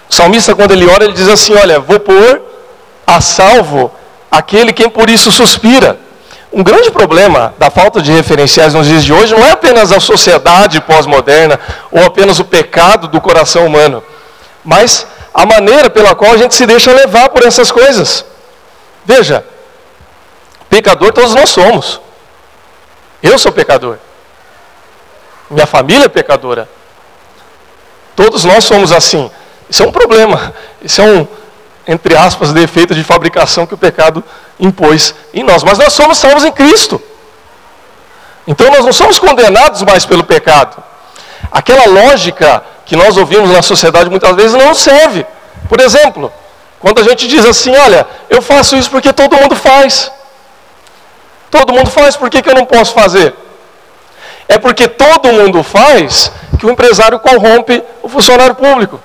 O 0.10 0.14
salmista, 0.14 0.56
quando 0.56 0.72
ele 0.72 0.88
ora, 0.88 1.04
ele 1.04 1.14
diz 1.14 1.30
assim: 1.30 1.54
Olha, 1.56 1.80
vou 1.80 2.00
pôr 2.00 2.42
a 3.06 3.22
salvo 3.22 3.92
aquele 4.30 4.74
quem 4.74 4.90
por 4.90 5.10
isso 5.10 5.32
suspira. 5.32 5.98
Um 6.52 6.64
grande 6.64 6.92
problema 6.92 7.54
da 7.58 7.70
falta 7.70 8.02
de 8.02 8.12
referenciais 8.12 8.74
nos 8.74 8.86
dias 8.86 9.06
de 9.06 9.14
hoje 9.14 9.34
não 9.34 9.46
é 9.46 9.52
apenas 9.52 9.92
a 9.92 10.02
sociedade 10.02 10.82
pós-moderna 10.82 11.58
ou 11.90 12.04
apenas 12.04 12.40
o 12.40 12.44
pecado 12.44 13.08
do 13.08 13.22
coração 13.22 13.66
humano, 13.66 14.04
mas 14.64 15.08
a 15.34 15.46
maneira 15.46 15.90
pela 15.90 16.14
qual 16.14 16.34
a 16.34 16.38
gente 16.38 16.54
se 16.54 16.66
deixa 16.66 16.92
levar 16.92 17.30
por 17.30 17.46
essas 17.46 17.72
coisas. 17.72 18.26
Veja, 19.06 19.46
pecador 20.72 21.12
todos 21.12 21.36
nós 21.36 21.50
somos. 21.50 22.00
Eu 23.22 23.38
sou 23.38 23.52
pecador. 23.52 23.98
Minha 25.50 25.68
família 25.68 26.06
é 26.06 26.10
pecadora. 26.10 26.68
Todos 28.16 28.46
nós 28.46 28.64
somos 28.64 28.94
assim. 28.94 29.30
Isso 29.70 29.84
é 29.84 29.88
um 29.88 29.92
problema. 29.92 30.54
Isso 30.82 31.02
é 31.02 31.04
um, 31.04 31.28
entre 31.86 32.16
aspas, 32.16 32.54
defeito 32.54 32.96
de 32.96 33.04
fabricação 33.04 33.68
que 33.68 33.74
o 33.74 33.78
pecado 33.78 34.24
impôs 34.58 35.14
em 35.34 35.44
nós. 35.44 35.62
Mas 35.62 35.78
nós 35.78 35.92
somos 35.92 36.18
salvos 36.18 36.46
em 36.46 36.52
Cristo. 36.54 37.02
Então 38.48 38.72
nós 38.72 38.86
não 38.86 38.94
somos 38.94 39.20
condenados 39.20 39.82
mais 39.84 40.06
pelo 40.06 40.24
pecado. 40.24 40.82
Aquela 41.52 41.86
lógica 41.86 42.64
que 42.86 42.96
nós 42.96 43.18
ouvimos 43.18 43.52
na 43.52 43.62
sociedade 43.62 44.10
muitas 44.10 44.36
vezes 44.38 44.54
não 44.54 44.74
serve. 44.74 45.26
Por 45.68 45.82
exemplo, 45.82 46.32
quando 46.80 47.02
a 47.02 47.04
gente 47.04 47.28
diz 47.28 47.46
assim: 47.46 47.76
olha, 47.76 48.08
eu 48.30 48.42
faço 48.42 48.78
isso 48.78 48.90
porque 48.90 49.12
todo 49.12 49.36
mundo 49.36 49.56
faz. 49.56 50.10
Todo 51.52 51.74
mundo 51.74 51.92
faz, 51.92 52.16
por 52.16 52.30
que, 52.30 52.42
que 52.42 52.50
eu 52.50 52.56
não 52.56 52.66
posso 52.66 52.94
fazer? 52.94 53.36
É 54.48 54.58
porque 54.58 54.88
todo 54.88 55.32
mundo 55.32 55.62
faz 55.64 56.32
que 56.58 56.66
o 56.66 56.72
empresário 56.72 57.20
corrompe 57.20 57.84
o 58.02 58.10
funcionário 58.10 58.56
público. 58.56 59.00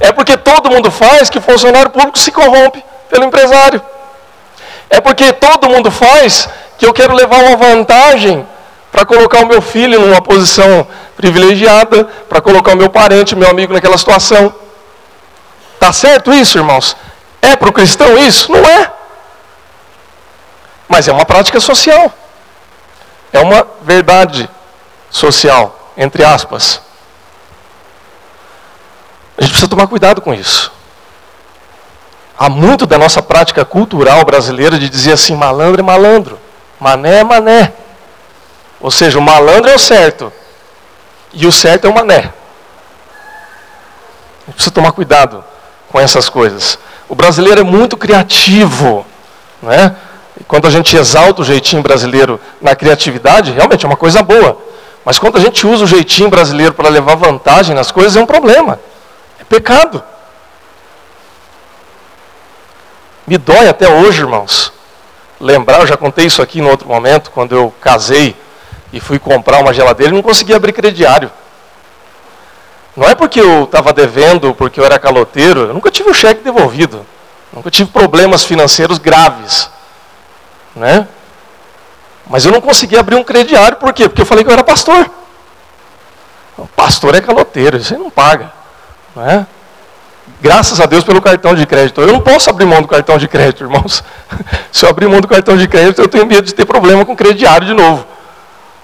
É 0.00 0.10
porque 0.10 0.36
todo 0.36 0.70
mundo 0.70 0.90
faz 0.90 1.28
que 1.28 1.38
o 1.38 1.42
funcionário 1.42 1.90
público 1.90 2.18
se 2.18 2.32
corrompe 2.32 2.82
pelo 3.10 3.24
empresário. 3.24 3.80
É 4.88 5.00
porque 5.00 5.32
todo 5.32 5.68
mundo 5.68 5.90
faz 5.90 6.48
que 6.78 6.86
eu 6.86 6.92
quero 6.92 7.14
levar 7.14 7.44
uma 7.44 7.56
vantagem 7.56 8.46
para 8.90 9.04
colocar 9.04 9.40
o 9.42 9.46
meu 9.46 9.60
filho 9.60 10.00
numa 10.00 10.22
posição 10.22 10.86
privilegiada 11.16 12.04
para 12.28 12.40
colocar 12.40 12.72
o 12.72 12.76
meu 12.76 12.88
parente, 12.88 13.36
meu 13.36 13.48
amigo 13.48 13.72
naquela 13.72 13.98
situação. 13.98 14.54
Tá 15.78 15.92
certo 15.92 16.32
isso, 16.32 16.58
irmãos? 16.58 16.96
É 17.42 17.56
para 17.56 17.68
o 17.68 17.72
cristão 17.72 18.16
isso? 18.16 18.50
Não 18.50 18.60
é. 18.60 18.90
Mas 20.94 21.08
é 21.08 21.12
uma 21.12 21.24
prática 21.24 21.58
social. 21.58 22.14
É 23.32 23.40
uma 23.40 23.66
verdade 23.82 24.48
social, 25.10 25.90
entre 25.96 26.22
aspas. 26.22 26.80
A 29.36 29.42
gente 29.42 29.50
precisa 29.50 29.66
tomar 29.66 29.88
cuidado 29.88 30.20
com 30.20 30.32
isso. 30.32 30.70
Há 32.38 32.48
muito 32.48 32.86
da 32.86 32.96
nossa 32.96 33.20
prática 33.20 33.64
cultural 33.64 34.24
brasileira 34.24 34.78
de 34.78 34.88
dizer 34.88 35.14
assim: 35.14 35.34
malandro 35.34 35.80
é 35.80 35.84
malandro, 35.84 36.38
mané 36.78 37.18
é 37.18 37.24
mané. 37.24 37.72
Ou 38.80 38.88
seja, 38.88 39.18
o 39.18 39.22
malandro 39.22 39.72
é 39.72 39.74
o 39.74 39.78
certo 39.80 40.32
e 41.32 41.44
o 41.44 41.50
certo 41.50 41.88
é 41.88 41.90
o 41.90 41.94
mané. 41.94 42.18
A 44.42 44.46
gente 44.46 44.54
precisa 44.54 44.70
tomar 44.70 44.92
cuidado 44.92 45.44
com 45.90 45.98
essas 45.98 46.28
coisas. 46.28 46.78
O 47.08 47.16
brasileiro 47.16 47.62
é 47.62 47.64
muito 47.64 47.96
criativo, 47.96 49.04
né? 49.60 49.96
Quando 50.48 50.66
a 50.66 50.70
gente 50.70 50.96
exalta 50.96 51.42
o 51.42 51.44
jeitinho 51.44 51.82
brasileiro 51.82 52.40
na 52.60 52.74
criatividade, 52.74 53.52
realmente 53.52 53.84
é 53.84 53.88
uma 53.88 53.96
coisa 53.96 54.22
boa. 54.22 54.58
Mas 55.04 55.18
quando 55.18 55.36
a 55.36 55.40
gente 55.40 55.66
usa 55.66 55.84
o 55.84 55.86
jeitinho 55.86 56.28
brasileiro 56.28 56.72
para 56.74 56.88
levar 56.88 57.14
vantagem 57.14 57.74
nas 57.74 57.92
coisas, 57.92 58.16
é 58.16 58.20
um 58.20 58.26
problema. 58.26 58.80
É 59.38 59.44
pecado. 59.44 60.02
Me 63.26 63.38
dói 63.38 63.68
até 63.68 63.88
hoje, 63.88 64.20
irmãos, 64.20 64.72
lembrar, 65.40 65.80
eu 65.80 65.86
já 65.86 65.96
contei 65.96 66.26
isso 66.26 66.42
aqui 66.42 66.58
em 66.58 66.66
outro 66.66 66.88
momento, 66.88 67.30
quando 67.30 67.54
eu 67.54 67.72
casei 67.80 68.36
e 68.92 69.00
fui 69.00 69.18
comprar 69.18 69.60
uma 69.60 69.72
geladeira 69.72 70.12
e 70.12 70.14
não 70.14 70.22
conseguia 70.22 70.56
abrir 70.56 70.72
crediário. 70.72 71.30
Não 72.96 73.08
é 73.08 73.14
porque 73.14 73.40
eu 73.40 73.64
estava 73.64 73.92
devendo, 73.92 74.54
porque 74.54 74.78
eu 74.78 74.84
era 74.84 74.98
caloteiro, 74.98 75.60
eu 75.60 75.74
nunca 75.74 75.90
tive 75.90 76.10
o 76.10 76.14
cheque 76.14 76.42
devolvido. 76.42 77.04
Nunca 77.52 77.70
tive 77.70 77.90
problemas 77.90 78.44
financeiros 78.44 78.98
graves. 78.98 79.70
Né? 80.74 81.06
Mas 82.26 82.44
eu 82.44 82.52
não 82.52 82.60
conseguia 82.60 83.00
abrir 83.00 83.16
um 83.16 83.24
crediário, 83.24 83.76
por 83.76 83.92
quê? 83.92 84.08
Porque 84.08 84.22
eu 84.22 84.26
falei 84.26 84.42
que 84.44 84.50
eu 84.50 84.54
era 84.54 84.64
pastor. 84.64 85.10
Pastor 86.74 87.14
é 87.14 87.20
caloteiro, 87.20 87.76
aí 87.76 87.98
não 87.98 88.10
paga. 88.10 88.50
Não 89.14 89.28
é? 89.28 89.46
Graças 90.40 90.80
a 90.80 90.86
Deus 90.86 91.04
pelo 91.04 91.20
cartão 91.20 91.54
de 91.54 91.66
crédito. 91.66 92.00
Eu 92.00 92.06
não 92.06 92.20
posso 92.20 92.48
abrir 92.48 92.64
mão 92.64 92.80
do 92.80 92.88
cartão 92.88 93.18
de 93.18 93.28
crédito, 93.28 93.64
irmãos. 93.64 94.02
Se 94.72 94.84
eu 94.84 94.90
abrir 94.90 95.08
mão 95.08 95.20
do 95.20 95.28
cartão 95.28 95.56
de 95.56 95.68
crédito, 95.68 96.00
eu 96.00 96.08
tenho 96.08 96.26
medo 96.26 96.42
de 96.42 96.54
ter 96.54 96.64
problema 96.64 97.04
com 97.04 97.12
o 97.12 97.16
crediário 97.16 97.66
de 97.66 97.74
novo. 97.74 98.06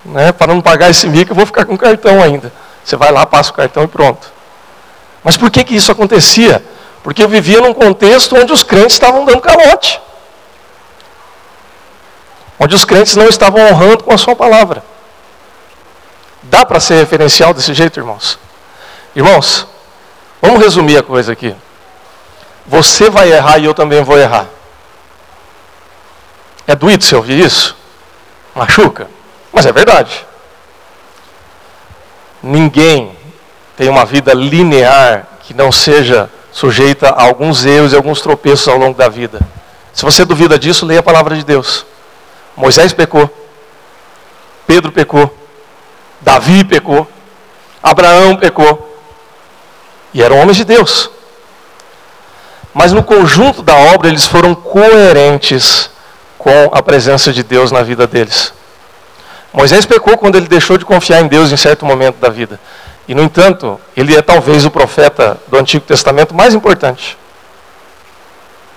Né? 0.05 0.32
Para 0.32 0.53
não 0.53 0.61
pagar 0.61 0.91
esse 0.91 1.07
mico, 1.07 1.32
eu 1.32 1.36
vou 1.36 1.47
ficar 1.47 1.64
com 1.64 1.74
o 1.74 1.78
cartão 1.78 2.22
ainda. 2.22 2.53
Você 2.84 2.97
vai 2.97 3.11
lá, 3.12 3.24
passa 3.24 3.51
o 3.51 3.55
cartão 3.55 3.84
e 3.84 3.88
pronto. 3.88 4.32
Mas 5.22 5.36
por 5.36 5.51
que, 5.51 5.64
que 5.64 5.76
isso 5.76 5.93
acontecia? 5.93 6.62
Porque 7.03 7.22
eu 7.22 7.28
vivia 7.28 7.61
num 7.61 7.74
contexto 7.74 8.36
onde 8.36 8.53
os 8.53 8.62
crentes 8.62 8.95
estavam 8.95 9.24
dando 9.24 9.41
calote. 9.41 10.01
Onde 12.61 12.76
os 12.76 12.84
crentes 12.84 13.16
não 13.16 13.26
estavam 13.26 13.66
honrando 13.66 14.04
com 14.04 14.12
a 14.12 14.18
sua 14.18 14.36
palavra. 14.36 14.84
Dá 16.42 16.64
para 16.64 16.78
ser 16.78 16.94
referencial 16.96 17.52
desse 17.52 17.74
jeito, 17.74 17.98
irmãos? 17.98 18.38
Irmãos, 19.16 19.66
Vamos 20.40 20.62
resumir 20.62 20.96
a 20.96 21.02
coisa 21.02 21.32
aqui. 21.32 21.54
Você 22.66 23.11
vai 23.11 23.30
errar 23.30 23.58
e 23.58 23.64
eu 23.64 23.74
também 23.74 24.02
vou 24.02 24.18
errar. 24.18 24.46
É 26.66 26.74
doído 26.74 27.04
você 27.04 27.14
ouvir 27.14 27.44
isso? 27.44 27.76
Machuca? 28.54 29.08
Mas 29.52 29.66
é 29.66 29.72
verdade. 29.72 30.24
Ninguém 32.42 33.16
tem 33.76 33.88
uma 33.88 34.06
vida 34.06 34.32
linear 34.32 35.26
que 35.42 35.52
não 35.52 35.70
seja 35.70 36.30
sujeita 36.52 37.11
a 37.11 37.24
alguns 37.24 37.64
erros 37.64 37.92
e 37.92 37.96
alguns 37.96 38.20
tropeços 38.20 38.68
ao 38.68 38.78
longo 38.78 38.96
da 38.96 39.08
vida. 39.08 39.40
Se 39.92 40.04
você 40.04 40.24
duvida 40.24 40.58
disso, 40.58 40.86
leia 40.86 41.00
a 41.00 41.02
palavra 41.02 41.36
de 41.36 41.44
Deus. 41.44 41.84
Moisés 42.57 42.92
pecou. 42.92 43.28
Pedro 44.66 44.92
pecou. 44.92 45.34
Davi 46.20 46.64
pecou. 46.64 47.09
Abraão 47.82 48.36
pecou. 48.36 48.98
E 50.12 50.22
eram 50.22 50.38
homens 50.38 50.57
de 50.57 50.64
Deus. 50.64 51.11
Mas 52.72 52.92
no 52.92 53.03
conjunto 53.03 53.62
da 53.62 53.74
obra 53.74 54.09
eles 54.09 54.26
foram 54.26 54.55
coerentes 54.55 55.90
com 56.38 56.70
a 56.72 56.82
presença 56.82 57.32
de 57.32 57.42
Deus 57.42 57.72
na 57.72 57.82
vida 57.82 58.07
deles. 58.07 58.53
Moisés 59.53 59.84
pecou 59.84 60.16
quando 60.16 60.36
ele 60.36 60.46
deixou 60.46 60.78
de 60.78 60.84
confiar 60.84 61.20
em 61.20 61.26
Deus 61.26 61.51
em 61.51 61.57
certo 61.57 61.84
momento 61.84 62.16
da 62.16 62.28
vida. 62.28 62.61
E, 63.09 63.14
no 63.14 63.22
entanto, 63.22 63.80
ele 63.96 64.14
é 64.14 64.22
talvez 64.22 64.64
o 64.64 64.70
profeta 64.70 65.36
do 65.48 65.59
Antigo 65.59 65.84
Testamento 65.84 66.32
mais 66.32 66.55
importante. 66.55 67.18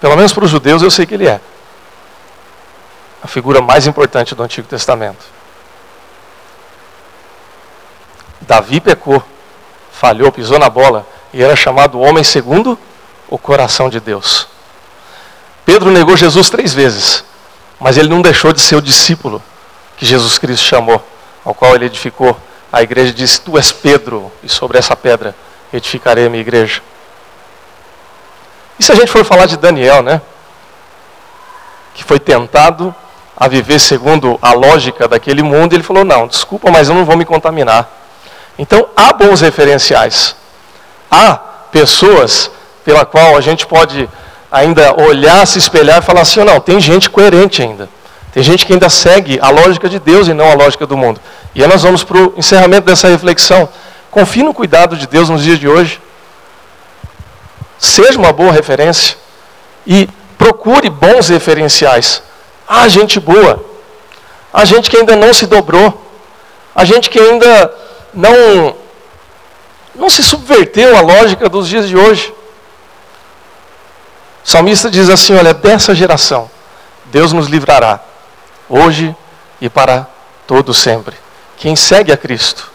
Pelo 0.01 0.15
menos 0.15 0.33
para 0.33 0.43
os 0.43 0.49
judeus 0.49 0.81
eu 0.81 0.89
sei 0.89 1.05
que 1.05 1.13
ele 1.13 1.27
é. 1.27 1.39
A 3.23 3.27
figura 3.27 3.61
mais 3.61 3.87
importante 3.87 4.35
do 4.35 4.43
Antigo 4.43 4.67
Testamento. 4.67 5.23
Davi 8.41 8.81
pecou, 8.81 9.23
falhou, 9.91 10.29
pisou 10.31 10.59
na 10.59 10.69
bola 10.69 11.07
e 11.31 11.41
era 11.41 11.55
chamado 11.55 12.01
homem 12.01 12.23
segundo 12.23 12.77
o 13.29 13.37
coração 13.37 13.89
de 13.89 14.01
Deus. 14.01 14.47
Pedro 15.65 15.89
negou 15.89 16.17
Jesus 16.17 16.49
três 16.49 16.73
vezes, 16.73 17.23
mas 17.79 17.97
ele 17.97 18.09
não 18.09 18.21
deixou 18.21 18.51
de 18.51 18.59
ser 18.61 18.75
o 18.75 18.81
discípulo 18.81 19.41
que 19.95 20.05
Jesus 20.05 20.37
Cristo 20.37 20.65
chamou, 20.65 21.01
ao 21.45 21.53
qual 21.53 21.73
ele 21.73 21.85
edificou. 21.85 22.37
A 22.71 22.83
igreja 22.83 23.13
disse: 23.13 23.39
Tu 23.39 23.57
és 23.57 23.71
Pedro, 23.71 24.29
e 24.43 24.49
sobre 24.49 24.77
essa 24.77 24.95
pedra 24.95 25.33
edificarei 25.71 26.25
a 26.25 26.29
minha 26.29 26.41
igreja. 26.41 26.81
E 28.77 28.83
se 28.83 28.91
a 28.91 28.95
gente 28.95 29.11
for 29.11 29.23
falar 29.23 29.45
de 29.45 29.55
Daniel, 29.55 30.01
né? 30.01 30.21
Que 31.93 32.03
foi 32.03 32.19
tentado 32.19 32.93
a 33.43 33.47
viver 33.49 33.77
segundo 33.77 34.39
a 34.41 34.53
lógica 34.53 35.05
daquele 35.05 35.43
mundo, 35.43 35.73
ele 35.73 35.83
falou: 35.83 36.05
Não, 36.05 36.27
desculpa, 36.27 36.71
mas 36.71 36.87
eu 36.87 36.95
não 36.95 37.03
vou 37.03 37.17
me 37.17 37.25
contaminar. 37.25 37.89
Então 38.57 38.87
há 38.95 39.11
bons 39.11 39.41
referenciais. 39.41 40.33
Há 41.11 41.35
pessoas 41.69 42.49
pela 42.85 43.05
qual 43.05 43.35
a 43.35 43.41
gente 43.41 43.67
pode 43.67 44.09
ainda 44.49 44.95
olhar, 45.01 45.45
se 45.45 45.59
espelhar 45.59 45.99
e 45.99 46.01
falar 46.01 46.21
assim, 46.21 46.41
não, 46.43 46.61
tem 46.61 46.79
gente 46.79 47.09
coerente 47.09 47.61
ainda. 47.61 47.89
Tem 48.31 48.41
gente 48.41 48.65
que 48.65 48.71
ainda 48.71 48.89
segue 48.89 49.37
a 49.41 49.49
lógica 49.49 49.89
de 49.89 49.99
Deus 49.99 50.29
e 50.29 50.33
não 50.33 50.49
a 50.49 50.53
lógica 50.53 50.87
do 50.87 50.95
mundo. 50.95 51.19
E 51.53 51.61
aí 51.61 51.67
nós 51.67 51.83
vamos 51.83 52.01
para 52.01 52.17
o 52.17 52.33
encerramento 52.37 52.85
dessa 52.85 53.09
reflexão. 53.09 53.67
Confie 54.09 54.43
no 54.43 54.53
cuidado 54.53 54.95
de 54.95 55.05
Deus 55.05 55.27
nos 55.27 55.43
dias 55.43 55.59
de 55.59 55.67
hoje. 55.67 55.99
Seja 57.77 58.17
uma 58.17 58.31
boa 58.31 58.53
referência. 58.53 59.17
E 59.85 60.07
procure 60.37 60.89
bons 60.89 61.27
referenciais. 61.27 62.23
Há 62.67 62.87
gente 62.87 63.19
boa. 63.19 63.63
Há 64.53 64.65
gente 64.65 64.89
que 64.89 64.97
ainda 64.97 65.15
não 65.15 65.33
se 65.33 65.45
dobrou. 65.45 66.01
Há 66.75 66.85
gente 66.85 67.09
que 67.09 67.19
ainda 67.19 67.73
não 68.13 68.75
não 69.95 70.09
se 70.09 70.23
subverteu 70.23 70.97
a 70.97 71.01
lógica 71.01 71.47
dos 71.47 71.67
dias 71.67 71.87
de 71.87 71.95
hoje. 71.95 72.33
O 74.43 74.49
salmista 74.49 74.89
diz 74.89 75.09
assim: 75.09 75.35
Olha, 75.35 75.53
dessa 75.53 75.93
geração, 75.93 76.49
Deus 77.05 77.31
nos 77.31 77.47
livrará, 77.47 77.99
hoje 78.67 79.15
e 79.61 79.69
para 79.69 80.07
todo 80.47 80.73
sempre. 80.73 81.15
Quem 81.57 81.75
segue 81.75 82.11
a 82.11 82.17
Cristo 82.17 82.71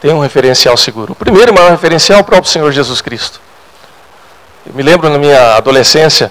tem 0.00 0.12
um 0.12 0.20
referencial 0.20 0.76
seguro. 0.76 1.12
O 1.12 1.16
primeiro 1.16 1.52
maior 1.52 1.70
referencial 1.70 2.18
é 2.18 2.22
o 2.22 2.24
próprio 2.24 2.50
Senhor 2.50 2.70
Jesus 2.72 3.00
Cristo. 3.00 3.40
Eu 4.66 4.74
me 4.74 4.82
lembro 4.82 5.08
na 5.08 5.18
minha 5.18 5.56
adolescência, 5.56 6.30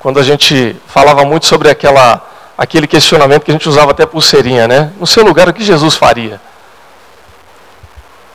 quando 0.00 0.20
a 0.20 0.22
gente 0.22 0.76
falava 0.86 1.24
muito 1.24 1.46
sobre 1.46 1.70
aquela, 1.70 2.24
aquele 2.56 2.86
questionamento 2.86 3.44
que 3.44 3.50
a 3.50 3.54
gente 3.54 3.68
usava 3.68 3.90
até 3.92 4.06
pulseirinha, 4.06 4.68
né? 4.68 4.92
No 4.98 5.06
seu 5.06 5.24
lugar, 5.24 5.48
o 5.48 5.52
que 5.52 5.64
Jesus 5.64 5.94
faria? 5.94 6.40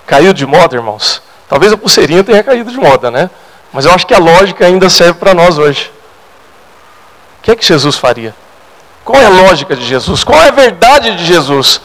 Caiu 0.06 0.34
de 0.34 0.46
moda, 0.46 0.76
irmãos? 0.76 1.22
Talvez 1.48 1.72
a 1.72 1.78
pulseirinha 1.78 2.24
tenha 2.24 2.44
caído 2.44 2.72
de 2.72 2.78
moda, 2.78 3.12
né? 3.12 3.30
Mas 3.72 3.86
eu 3.86 3.92
acho 3.92 4.08
que 4.08 4.14
a 4.14 4.20
lógica 4.20 4.66
ainda 4.66 4.90
serve 4.90 5.20
para 5.20 5.34
nós 5.34 5.58
hoje. 5.58 5.92
O 7.40 7.44
que 7.44 7.52
é 7.52 7.56
que 7.56 7.66
Jesus 7.66 7.96
faria? 7.96 8.34
Qual 9.04 9.22
é 9.22 9.26
a 9.26 9.30
lógica 9.30 9.76
de 9.76 9.86
Jesus? 9.86 10.24
Qual 10.24 10.42
é 10.42 10.48
a 10.50 10.52
verdade 10.52 11.16
de 11.16 11.26
Jesus? 11.26 11.80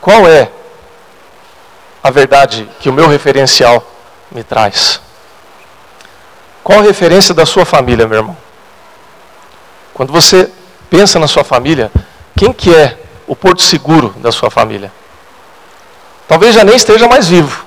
Qual 0.00 0.26
é 0.26 0.50
a 2.02 2.10
verdade 2.10 2.68
que 2.80 2.88
o 2.88 2.92
meu 2.92 3.08
referencial 3.08 3.84
me 4.30 4.42
traz? 4.42 5.00
Qual 6.64 6.78
a 6.78 6.82
referência 6.82 7.34
da 7.34 7.44
sua 7.44 7.64
família, 7.64 8.06
meu 8.06 8.18
irmão? 8.18 8.36
Quando 9.92 10.12
você 10.12 10.50
pensa 10.92 11.18
na 11.18 11.26
sua 11.26 11.42
família, 11.42 11.90
quem 12.36 12.52
que 12.52 12.74
é 12.74 12.98
o 13.26 13.34
porto 13.34 13.62
seguro 13.62 14.14
da 14.18 14.30
sua 14.30 14.50
família? 14.50 14.92
Talvez 16.28 16.54
já 16.54 16.62
nem 16.62 16.76
esteja 16.76 17.08
mais 17.08 17.26
vivo, 17.26 17.64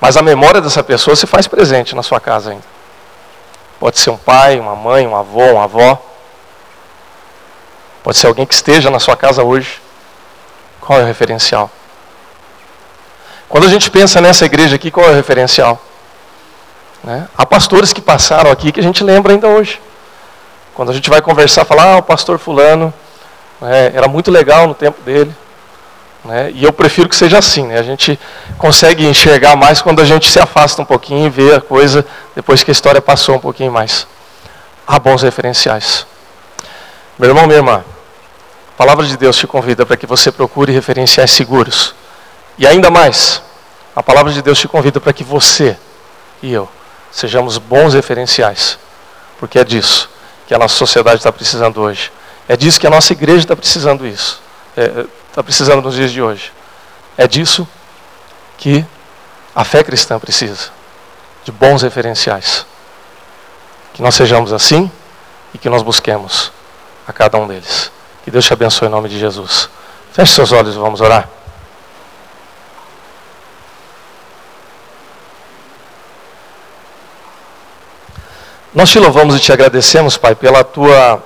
mas 0.00 0.16
a 0.16 0.22
memória 0.22 0.60
dessa 0.60 0.84
pessoa 0.84 1.16
se 1.16 1.26
faz 1.26 1.48
presente 1.48 1.96
na 1.96 2.02
sua 2.04 2.20
casa 2.20 2.52
ainda. 2.52 2.62
Pode 3.80 3.98
ser 3.98 4.10
um 4.10 4.16
pai, 4.16 4.60
uma 4.60 4.76
mãe, 4.76 5.04
um 5.04 5.16
avô, 5.16 5.42
uma 5.54 5.64
avó. 5.64 6.00
Pode 8.04 8.16
ser 8.18 8.28
alguém 8.28 8.46
que 8.46 8.54
esteja 8.54 8.88
na 8.88 9.00
sua 9.00 9.16
casa 9.16 9.42
hoje. 9.42 9.82
Qual 10.80 11.00
é 11.00 11.02
o 11.02 11.06
referencial? 11.06 11.68
Quando 13.48 13.64
a 13.66 13.68
gente 13.68 13.90
pensa 13.90 14.20
nessa 14.20 14.46
igreja 14.46 14.76
aqui, 14.76 14.92
qual 14.92 15.06
é 15.06 15.10
o 15.10 15.14
referencial? 15.14 15.82
Né? 17.02 17.26
Há 17.36 17.44
pastores 17.44 17.92
que 17.92 18.00
passaram 18.00 18.48
aqui 18.48 18.70
que 18.70 18.78
a 18.78 18.82
gente 18.82 19.02
lembra 19.02 19.32
ainda 19.32 19.48
hoje. 19.48 19.80
Quando 20.74 20.90
a 20.90 20.92
gente 20.92 21.08
vai 21.08 21.22
conversar, 21.22 21.64
falar, 21.64 21.94
ah, 21.94 21.96
o 21.98 22.02
pastor 22.02 22.36
fulano, 22.36 22.92
né, 23.60 23.92
era 23.94 24.08
muito 24.08 24.28
legal 24.28 24.66
no 24.66 24.74
tempo 24.74 25.00
dele. 25.02 25.32
Né, 26.24 26.50
e 26.52 26.64
eu 26.64 26.72
prefiro 26.72 27.08
que 27.08 27.14
seja 27.14 27.38
assim. 27.38 27.68
Né, 27.68 27.78
a 27.78 27.82
gente 27.82 28.18
consegue 28.58 29.06
enxergar 29.06 29.54
mais 29.54 29.80
quando 29.80 30.02
a 30.02 30.04
gente 30.04 30.28
se 30.28 30.40
afasta 30.40 30.82
um 30.82 30.84
pouquinho 30.84 31.26
e 31.26 31.30
vê 31.30 31.54
a 31.54 31.60
coisa 31.60 32.04
depois 32.34 32.64
que 32.64 32.72
a 32.72 32.72
história 32.72 33.00
passou 33.00 33.36
um 33.36 33.38
pouquinho 33.38 33.70
mais. 33.70 34.04
Há 34.84 34.98
bons 34.98 35.22
referenciais. 35.22 36.06
Meu 37.16 37.30
irmão, 37.30 37.46
minha 37.46 37.58
irmã, 37.58 37.84
a 38.74 38.76
palavra 38.76 39.06
de 39.06 39.16
Deus 39.16 39.36
te 39.36 39.46
convida 39.46 39.86
para 39.86 39.96
que 39.96 40.06
você 40.06 40.32
procure 40.32 40.72
referenciais 40.72 41.30
seguros. 41.30 41.94
E 42.58 42.66
ainda 42.66 42.90
mais, 42.90 43.40
a 43.94 44.02
palavra 44.02 44.32
de 44.32 44.42
Deus 44.42 44.58
te 44.58 44.66
convida 44.66 45.00
para 45.00 45.12
que 45.12 45.22
você 45.22 45.76
e 46.42 46.52
eu 46.52 46.68
sejamos 47.12 47.58
bons 47.58 47.94
referenciais. 47.94 48.76
Porque 49.38 49.56
é 49.56 49.64
disso 49.64 50.13
que 50.46 50.54
a 50.54 50.58
nossa 50.58 50.74
sociedade 50.74 51.16
está 51.16 51.32
precisando 51.32 51.80
hoje. 51.80 52.10
É 52.48 52.56
disso 52.56 52.78
que 52.78 52.86
a 52.86 52.90
nossa 52.90 53.12
igreja 53.12 53.40
está 53.40 53.56
precisando 53.56 54.06
isso. 54.06 54.40
Está 54.76 55.00
é, 55.00 55.06
tá 55.34 55.42
precisando 55.42 55.82
nos 55.82 55.94
dias 55.94 56.12
de 56.12 56.20
hoje. 56.20 56.52
É 57.16 57.26
disso 57.26 57.66
que 58.58 58.84
a 59.54 59.64
fé 59.64 59.82
cristã 59.82 60.18
precisa. 60.18 60.70
De 61.44 61.52
bons 61.52 61.82
referenciais. 61.82 62.66
Que 63.92 64.02
nós 64.02 64.14
sejamos 64.14 64.52
assim 64.52 64.90
e 65.52 65.58
que 65.58 65.68
nós 65.68 65.82
busquemos 65.82 66.52
a 67.06 67.12
cada 67.12 67.38
um 67.38 67.46
deles. 67.46 67.90
Que 68.24 68.30
Deus 68.30 68.44
te 68.44 68.52
abençoe 68.52 68.88
em 68.88 68.90
nome 68.90 69.08
de 69.08 69.18
Jesus. 69.18 69.68
Feche 70.12 70.34
seus 70.34 70.52
olhos 70.52 70.74
e 70.74 70.78
vamos 70.78 71.00
orar. 71.00 71.28
Nós 78.74 78.90
te 78.90 78.98
louvamos 78.98 79.36
e 79.36 79.38
te 79.38 79.52
agradecemos, 79.52 80.16
Pai, 80.16 80.34
pela 80.34 80.64
tua 80.64 81.22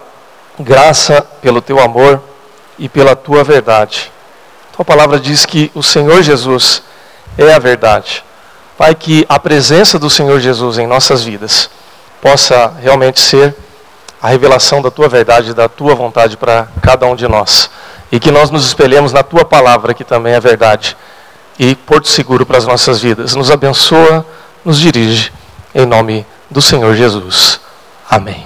graça, 0.61 1.22
pelo 1.40 1.62
teu 1.62 1.80
amor 1.80 2.22
e 2.78 2.90
pela 2.90 3.16
tua 3.16 3.42
verdade. 3.42 4.12
Tua 4.76 4.84
palavra 4.84 5.18
diz 5.18 5.46
que 5.46 5.70
o 5.74 5.82
Senhor 5.82 6.22
Jesus 6.22 6.82
é 7.38 7.55
a 7.55 7.59
verdade. 7.59 8.22
Pai, 8.76 8.94
que 8.94 9.24
a 9.30 9.38
presença 9.38 9.99
do 9.99 10.11
Senhor 10.11 10.38
Jesus 10.40 10.76
em 10.76 10.86
nossas 10.86 11.24
vidas 11.24 11.70
possa 12.20 12.70
realmente 12.82 13.18
ser 13.18 13.57
a 14.20 14.28
revelação 14.28 14.82
da 14.82 14.90
tua 14.90 15.09
verdade, 15.09 15.55
da 15.55 15.70
tua 15.70 15.94
vontade 15.94 16.36
para 16.36 16.68
cada 16.82 17.07
um 17.07 17.16
de 17.16 17.26
nós. 17.26 17.70
E 18.12 18.20
que 18.20 18.30
nós 18.30 18.51
nos 18.51 18.66
espelhemos 18.66 19.11
na 19.11 19.22
tua 19.22 19.46
palavra, 19.46 19.94
que 19.94 20.05
também 20.05 20.34
é 20.34 20.40
verdade, 20.40 20.94
e 21.59 21.74
porto 21.74 22.09
seguro 22.09 22.44
para 22.44 22.59
as 22.59 22.66
nossas 22.66 23.01
vidas. 23.01 23.34
Nos 23.34 23.51
abençoa, 23.51 24.26
nos 24.62 24.78
dirige, 24.78 25.32
em 25.74 25.86
nome 25.86 26.20
de 26.20 26.38
do 26.51 26.61
Senhor 26.61 26.94
Jesus. 26.94 27.61
Amém. 28.09 28.44